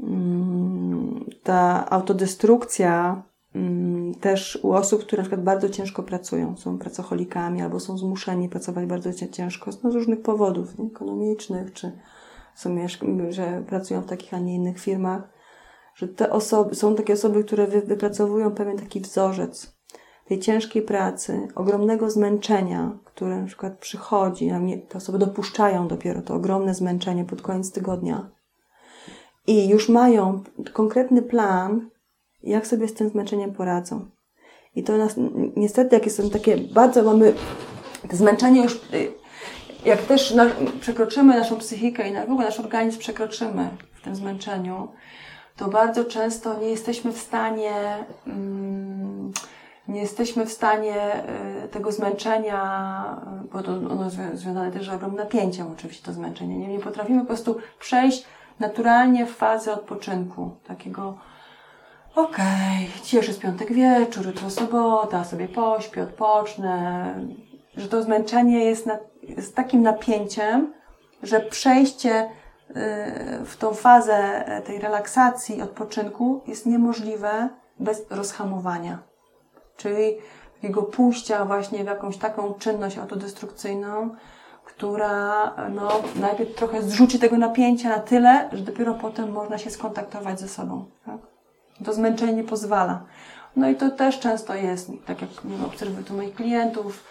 [0.00, 3.22] mm, ta autodestrukcja
[3.54, 8.48] mm, też u osób, które na przykład bardzo ciężko pracują, są pracocholikami albo są zmuszeni
[8.48, 10.86] pracować bardzo ciężko no, z różnych powodów, nie?
[10.86, 11.92] ekonomicznych, czy
[12.54, 12.76] są,
[13.28, 15.22] że pracują w takich, a nie innych firmach,
[15.94, 19.81] że te osoby, są takie osoby, które wy, wypracowują pewien taki wzorzec
[20.28, 26.22] tej ciężkiej pracy, ogromnego zmęczenia, które na przykład przychodzi, a mnie, te osoby dopuszczają dopiero
[26.22, 28.30] to ogromne zmęczenie pod koniec tygodnia
[29.46, 30.42] i już mają
[30.72, 31.90] konkretny plan,
[32.42, 34.06] jak sobie z tym zmęczeniem poradzą.
[34.74, 35.14] I to nas,
[35.56, 37.34] niestety, jak jestem takie, bardzo mamy
[38.10, 39.12] zmęczenie już, y,
[39.84, 40.46] jak też na,
[40.80, 44.88] przekroczymy naszą psychikę i na, w ogóle nasz organizm przekroczymy w tym zmęczeniu,
[45.56, 47.74] to bardzo często nie jesteśmy w stanie,
[48.26, 49.32] mm,
[49.88, 51.24] nie jesteśmy w stanie
[51.64, 53.20] y, tego zmęczenia,
[53.52, 57.26] bo to ono związane też z ogromnym napięciem oczywiście to zmęczenie, nie, nie potrafimy po
[57.26, 58.24] prostu przejść
[58.60, 61.18] naturalnie w fazę odpoczynku, takiego
[62.14, 67.14] okej, okay, dzisiaj jest piątek wieczór, jutro sobota, sobie pośpię, odpocznę,
[67.76, 70.72] że to zmęczenie jest, na, jest takim napięciem,
[71.22, 72.74] że przejście y,
[73.44, 77.48] w tą fazę tej relaksacji, odpoczynku jest niemożliwe
[77.80, 79.11] bez rozhamowania.
[79.82, 80.16] Czyli
[80.54, 84.10] takiego pójścia właśnie w jakąś taką czynność autodestrukcyjną,
[84.64, 85.88] która no,
[86.20, 90.84] najpierw trochę zrzuci tego napięcia na tyle, że dopiero potem można się skontaktować ze sobą.
[91.06, 91.16] Tak?
[91.84, 93.04] To zmęczenie nie pozwala.
[93.56, 95.30] No i to też często jest, tak jak
[95.66, 97.04] obserwuję tu moich klientów,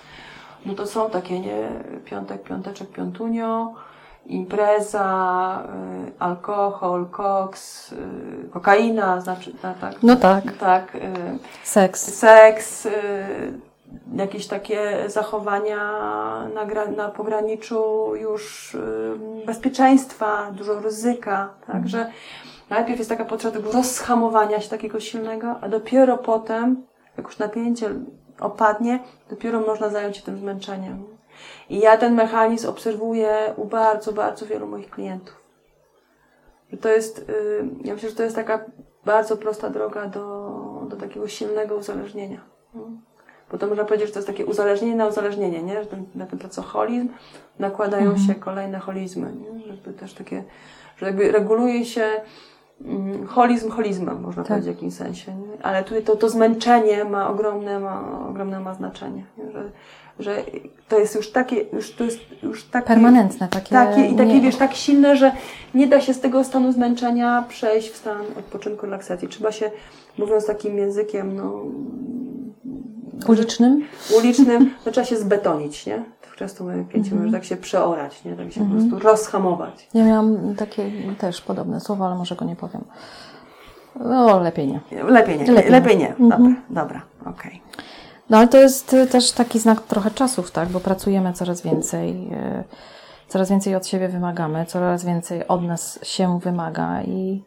[0.65, 1.69] no to są takie, nie,
[2.05, 3.73] piątek, piąteczek, piątunio,
[4.25, 5.63] impreza,
[6.07, 10.03] y, alkohol, koks, y, kokaina, znaczy, tak?
[10.03, 10.43] No tak.
[10.59, 10.95] Tak.
[10.95, 10.99] Y,
[11.63, 12.13] seks.
[12.13, 12.87] Seks,
[14.15, 15.77] jakieś takie zachowania
[16.53, 18.77] na, na pograniczu już
[19.45, 22.11] bezpieczeństwa, dużo ryzyka, tak, że
[22.69, 26.83] najpierw jest taka potrzeba tego rozhamowania się takiego silnego, a dopiero potem,
[27.17, 27.89] jak już napięcie
[28.39, 28.99] opadnie,
[29.29, 31.03] dopiero można zająć się tym zmęczeniem.
[31.71, 35.35] I ja ten mechanizm obserwuję u bardzo, bardzo wielu moich klientów.
[36.71, 37.23] I to jest, y,
[37.83, 38.65] ja myślę, że to jest taka
[39.05, 40.51] bardzo prosta droga do,
[40.89, 42.41] do takiego silnego uzależnienia.
[43.51, 45.83] Bo to można powiedzieć, że to jest takie uzależnienie na uzależnienie, nie?
[45.83, 47.09] Że ten, na ten pracoholizm
[47.59, 48.27] nakładają mhm.
[48.27, 49.73] się kolejne holizmy, nie?
[49.73, 50.43] Żeby też takie,
[50.97, 52.21] że jakby reguluje się
[53.27, 54.49] holizm holizmem, można tak.
[54.49, 55.31] powiedzieć w jakimś sensie.
[55.35, 55.65] Nie?
[55.65, 59.25] Ale tutaj to, to zmęczenie ma ogromne, ma, ogromne ma znaczenie.
[59.37, 59.51] Nie?
[59.51, 59.71] Że,
[60.19, 60.43] że
[60.89, 62.87] to jest już takie, już to jest już takie...
[62.87, 63.69] Permanentne takie.
[63.69, 64.41] takie I takie, nie.
[64.41, 65.31] wiesz, tak silne, że
[65.73, 69.27] nie da się z tego stanu zmęczenia przejść w stan odpoczynku, relaksacji.
[69.27, 69.71] Trzeba się,
[70.17, 71.65] mówiąc takim językiem, no,
[73.27, 73.83] Ulicznym?
[74.17, 76.03] Ulicznym, to trzeba się zbetonić, nie?
[76.89, 77.31] Pięcimy, mm -hmm.
[77.31, 78.35] że tak się przeorać, nie?
[78.35, 79.87] Tak się po prostu rozhamować.
[79.93, 82.83] Ja miałam takie też podobne słowo, ale może go nie powiem.
[83.95, 85.03] No, lepiej nie.
[85.03, 85.51] Lepiej nie.
[85.51, 86.15] Lepiej, lepiej nie.
[86.19, 86.55] Dobra, -hmm.
[86.69, 87.61] dobra, okej.
[87.71, 87.83] Okay.
[88.29, 90.69] No ale to jest też taki znak trochę czasów, tak?
[90.69, 92.63] Bo pracujemy coraz więcej, e,
[93.27, 97.43] coraz więcej od siebie wymagamy, coraz więcej od nas się wymaga i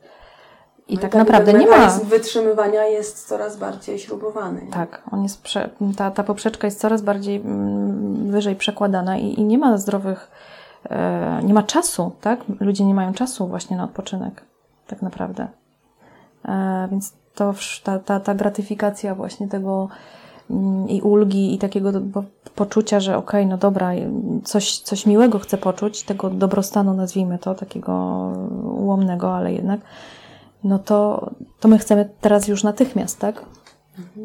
[0.89, 1.89] i no tak, naprawdę nie ma.
[1.89, 4.62] wytrzymywania jest coraz bardziej śrubowany.
[4.62, 4.72] Nie?
[4.72, 9.45] Tak, on jest prze, ta, ta poprzeczka jest coraz bardziej mm, wyżej przekładana i, i
[9.45, 10.30] nie ma zdrowych,
[10.91, 12.41] e, nie ma czasu, tak?
[12.61, 14.43] Ludzie nie mają czasu właśnie na odpoczynek,
[14.87, 15.49] tak naprawdę.
[16.45, 17.55] E, więc to
[17.85, 19.89] ta, ta, ta gratyfikacja właśnie tego
[20.51, 21.93] mm, i ulgi i takiego
[22.55, 23.91] poczucia, że okej, okay, no dobra,
[24.45, 27.93] coś, coś miłego chcę poczuć, tego dobrostanu nazwijmy to, takiego
[28.62, 29.80] ułomnego, ale jednak
[30.65, 33.45] no to, to my chcemy teraz już natychmiast, tak?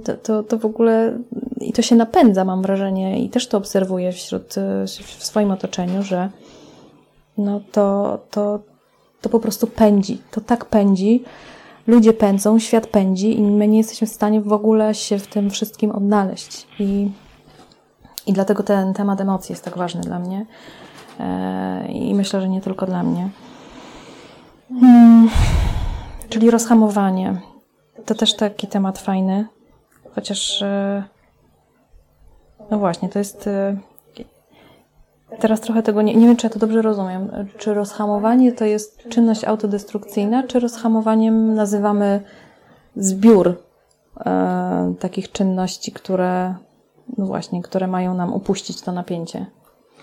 [0.04, 1.18] To, to, to w ogóle
[1.62, 4.56] i to się napędza, mam wrażenie, i też to obserwuję wśród,
[5.18, 6.30] w swoim otoczeniu, że
[7.38, 8.60] no to, to,
[9.22, 10.22] to po prostu pędzi.
[10.32, 11.24] To tak pędzi.
[11.88, 15.50] Ludzie pędzą, świat pędzi i my nie jesteśmy w stanie w ogóle się w tym
[15.50, 16.68] wszystkim odnaleźć.
[16.80, 17.12] I,
[18.28, 20.46] i dlatego ten temat emocji jest tak ważny dla mnie.
[21.20, 23.30] E, I myślę, że nie tylko dla mnie.
[24.80, 25.30] Hmm.
[26.30, 27.41] Czyli rozhamowanie.
[28.05, 29.47] To też taki temat fajny.
[30.15, 30.61] Chociaż.
[30.61, 31.03] E,
[32.71, 33.47] no właśnie, to jest.
[33.47, 33.77] E,
[35.39, 37.30] teraz trochę tego nie, nie wiem, czy ja to dobrze rozumiem.
[37.57, 42.21] Czy rozhamowanie to jest czynność autodestrukcyjna, czy rozhamowaniem nazywamy
[42.95, 43.63] zbiór
[44.25, 46.55] e, takich czynności, które,
[47.17, 49.45] no właśnie, które mają nam upuścić to napięcie?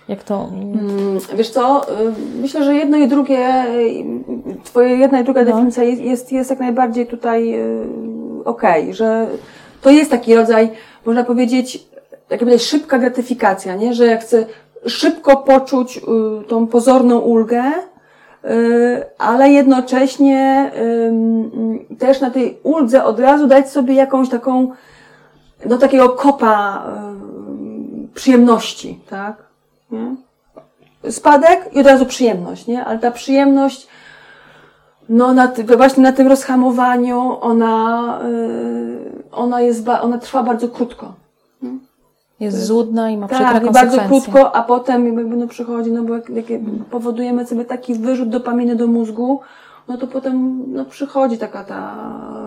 [0.09, 0.48] Jak to?
[0.52, 4.04] Mm, wiesz co, y, myślę, że jedno i drugie, y,
[4.64, 5.52] twoja jedna i druga No.
[5.52, 9.26] definicja jest, jest, jest jak najbardziej tutaj y, okej, że
[9.82, 10.70] to jest taki rodzaj,
[11.07, 11.86] można powiedzieć,
[12.30, 13.94] jak powiedzieć, szybka gratyfikacja, nie?
[13.94, 14.46] że ja chcę
[14.86, 16.00] szybko poczuć
[16.48, 17.62] tą pozorną ulgę,
[19.18, 20.70] ale jednocześnie
[21.98, 24.70] też na tej uldze od razu dać sobie jakąś taką,
[25.66, 26.86] no takiego kopa
[28.14, 29.45] przyjemności, tak?
[29.91, 30.16] Nie?
[31.11, 32.84] Spadek i od razu przyjemność, nie?
[32.84, 33.89] Ale ta przyjemność,
[35.09, 41.12] no na, właśnie na tym rozhamowaniu, ona, y, ona jest, ona trwa bardzo krótko.
[42.41, 46.03] Jest złudna i ma przykre Tak, i bardzo krótko, a potem jakby no przychodzi, no
[46.03, 46.61] bo jak, jak
[46.91, 49.41] powodujemy sobie taki wyrzut dopaminy do mózgu,
[49.89, 51.97] no to potem no, przychodzi taka ta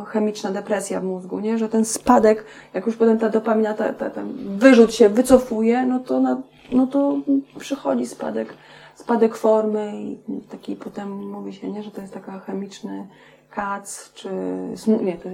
[0.08, 1.58] chemiczna depresja w mózgu, nie?
[1.58, 6.00] Że ten spadek, jak już potem ta dopamina, ta, ta, ten wyrzut się wycofuje, no
[6.00, 7.17] to, na, no to
[7.59, 8.53] przychodzi spadek,
[8.95, 10.17] spadek formy i
[10.49, 11.84] taki potem mówi się, nie?
[11.84, 13.07] Że to jest taka chemiczny
[13.49, 14.30] kac, czy
[14.76, 15.30] smu- nie, to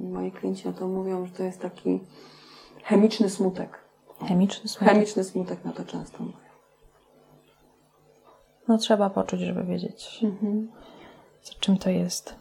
[0.00, 2.00] moi klienci o to mówią, że to jest taki
[2.82, 3.78] chemiczny smutek.
[4.28, 4.94] Chemiczny smutek.
[4.94, 6.36] Chemiczny smutek na to często mówią.
[8.68, 10.68] No trzeba poczuć, żeby wiedzieć, Mhm.
[11.60, 12.34] czym to jest.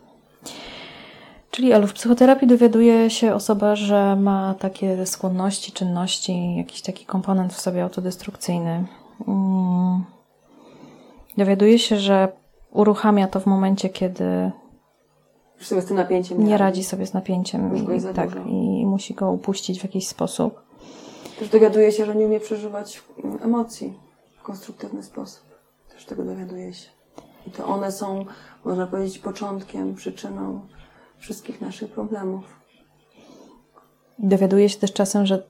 [1.56, 7.54] Czyli Elu, w psychoterapii dowiaduje się osoba, że ma takie skłonności, czynności, jakiś taki komponent
[7.54, 8.86] w sobie autodestrukcyjny.
[9.28, 10.04] Mm.
[11.38, 12.28] Dowiaduje się, że
[12.72, 14.52] uruchamia to w momencie, kiedy
[15.60, 19.80] sobie z tym napięciem nie radzi sobie z napięciem i, tak, i musi go upuścić
[19.80, 20.62] w jakiś sposób.
[21.40, 23.94] Też dowiaduje się, że nie umie przeżywać mm, emocji
[24.40, 25.44] w konstruktywny sposób.
[25.94, 26.90] Też tego dowiaduje się.
[27.48, 28.26] I to one są,
[28.66, 30.62] można powiedzieć, początkiem, przyczyną
[31.18, 32.44] wszystkich naszych problemów.
[34.20, 35.44] Dowiaduje się też czasem, że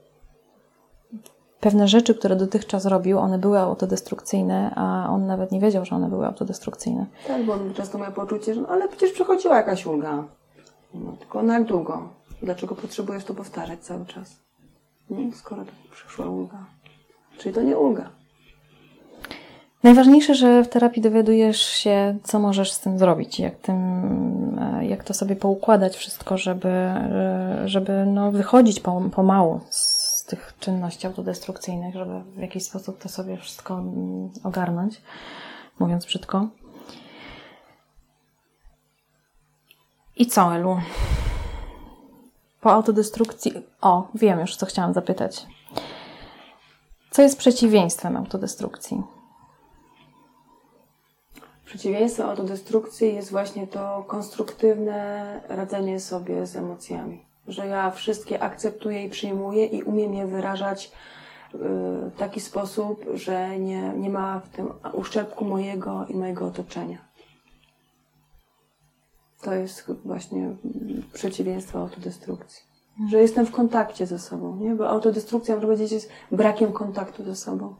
[1.59, 6.09] pewne rzeczy, które dotychczas robił, one były autodestrukcyjne, a on nawet nie wiedział, że one
[6.09, 7.05] były autodestrukcyjne.
[7.27, 10.23] Tak, bo on często ma poczucie, że no, ale przecież przechodziła jakaś ulga.
[10.93, 12.09] No, tylko na jak długo?
[12.41, 14.35] Dlaczego potrzebujesz to powtarzać cały czas?
[15.09, 15.33] Nie?
[15.33, 16.65] Skoro to przyszła ulga.
[17.37, 18.09] Czyli to nie ulga.
[19.85, 23.75] Najważniejsze, że w terapii dowiadujesz się, co możesz z tym zrobić, jak, tym,
[24.59, 30.53] e, jak to sobie poukładać wszystko, żeby, e, żeby no, wychodzić po, pomału z tych
[30.59, 35.01] czynności autodestrukcyjnych, żeby w jakiś sposób to sobie wszystko mm, ogarnąć,
[35.79, 36.47] mówiąc brzydko.
[40.15, 40.77] I co, Elu?
[42.61, 43.53] Po autodestrukcji.
[43.81, 45.45] O, wiem już, co chciałam zapytać.
[47.11, 49.14] Co jest przeciwieństwem autodestrukcji?
[51.65, 57.25] Przeciwieństwem autodestrukcji jest właśnie to konstruktywne radzenie sobie z emocjami.
[57.47, 60.91] Że ja wszystkie akceptuję i przyjmuję i umiem je wyrażać
[61.53, 61.57] y,
[62.09, 66.97] w taki sposób, że nie, nie ma w tym uszczerbku mojego i mojego otoczenia.
[69.41, 70.55] To jest właśnie
[71.13, 72.63] przeciwieństwo autodestrukcji.
[73.09, 74.75] Że jestem w kontakcie ze sobą, nie?
[74.75, 77.75] Bo autodestrukcja, można powiedzieć, jest brakiem kontaktu ze sobą.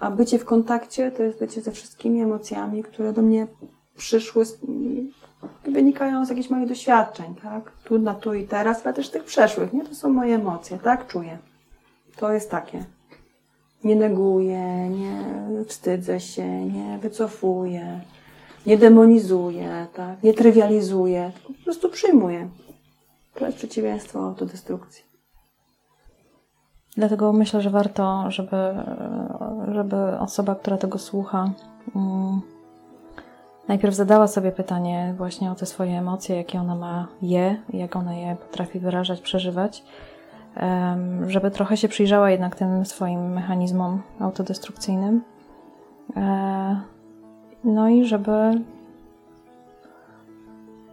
[0.00, 3.46] A bycie w kontakcie to jest bycie ze wszystkimi emocjami, które do mnie
[3.96, 4.58] przyszły, z,
[5.64, 7.72] wynikają z jakichś moich doświadczeń, tak?
[7.84, 9.84] Tu, na tu i teraz, ale też tych przeszłych, nie?
[9.84, 11.06] To są moje emocje, tak?
[11.06, 11.38] Czuję.
[12.16, 12.84] To jest takie.
[13.84, 15.24] Nie neguję, nie
[15.66, 18.00] wstydzę się, nie wycofuję,
[18.66, 20.22] nie demonizuję, tak?
[20.22, 22.48] Nie trywializuję, po prostu przyjmuję.
[23.34, 25.10] To jest przeciwieństwo autodestrukcji.
[26.96, 28.56] Dlatego myślę, że warto, żeby,
[29.72, 31.50] żeby osoba, która tego słucha,
[31.96, 32.40] mm,
[33.68, 38.14] najpierw zadała sobie pytanie właśnie o te swoje emocje, jakie ona ma je, jak ona
[38.14, 39.84] je potrafi wyrażać, przeżywać,
[41.26, 45.22] żeby trochę się przyjrzała jednak tym swoim mechanizmom autodestrukcyjnym.
[46.16, 46.80] E,
[47.64, 48.60] No i żeby,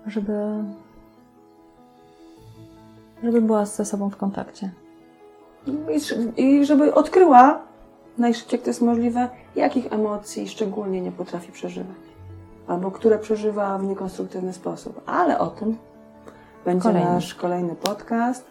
[0.07, 0.33] żeby,
[3.23, 4.69] żeby była ze sobą w kontakcie.
[6.37, 7.61] I żeby odkryła
[8.19, 11.95] najszybciej, jak to jest możliwe, jakich emocji szczególnie nie potrafi przeżywać.
[12.67, 15.01] Albo które przeżywa w niekonstruktywny sposób.
[15.05, 15.77] Ale o tym
[16.65, 17.11] będzie Kolejny.
[17.11, 18.45] nasz kolejny podcast.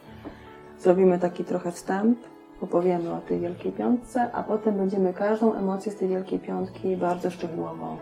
[0.80, 2.18] Zrobimy taki trochę wstęp,
[2.60, 7.30] opowiemy o tej Wielkiej Piątce, a potem będziemy każdą emocję z tej Wielkiej Piątki bardzo
[7.30, 7.96] szczegółowo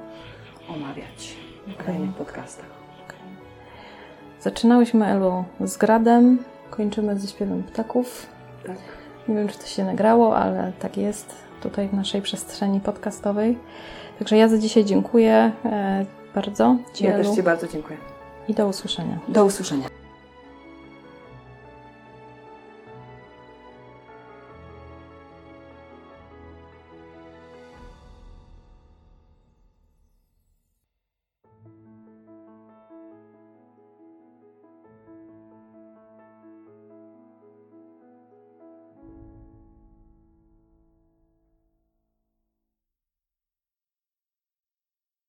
[0.69, 1.37] omawiać
[1.67, 2.75] w kolejnych podcastach.
[4.45, 6.39] Zaczynałyśmy Elu z gradem,
[6.71, 8.27] kończymy ze śpiewem ptaków.
[8.67, 8.77] Tak.
[9.29, 11.35] Nie wiem, czy to się nagrało, ale tak jest
[11.65, 13.59] tutaj w naszej przestrzeni podcastowej.
[14.19, 17.99] Także ja za dzisiaj dziękuję e, bardzo Ja też Ci bardzo dziękuję.
[18.49, 19.19] i do usłyszenia.
[19.29, 20.04] Do usłyszenia.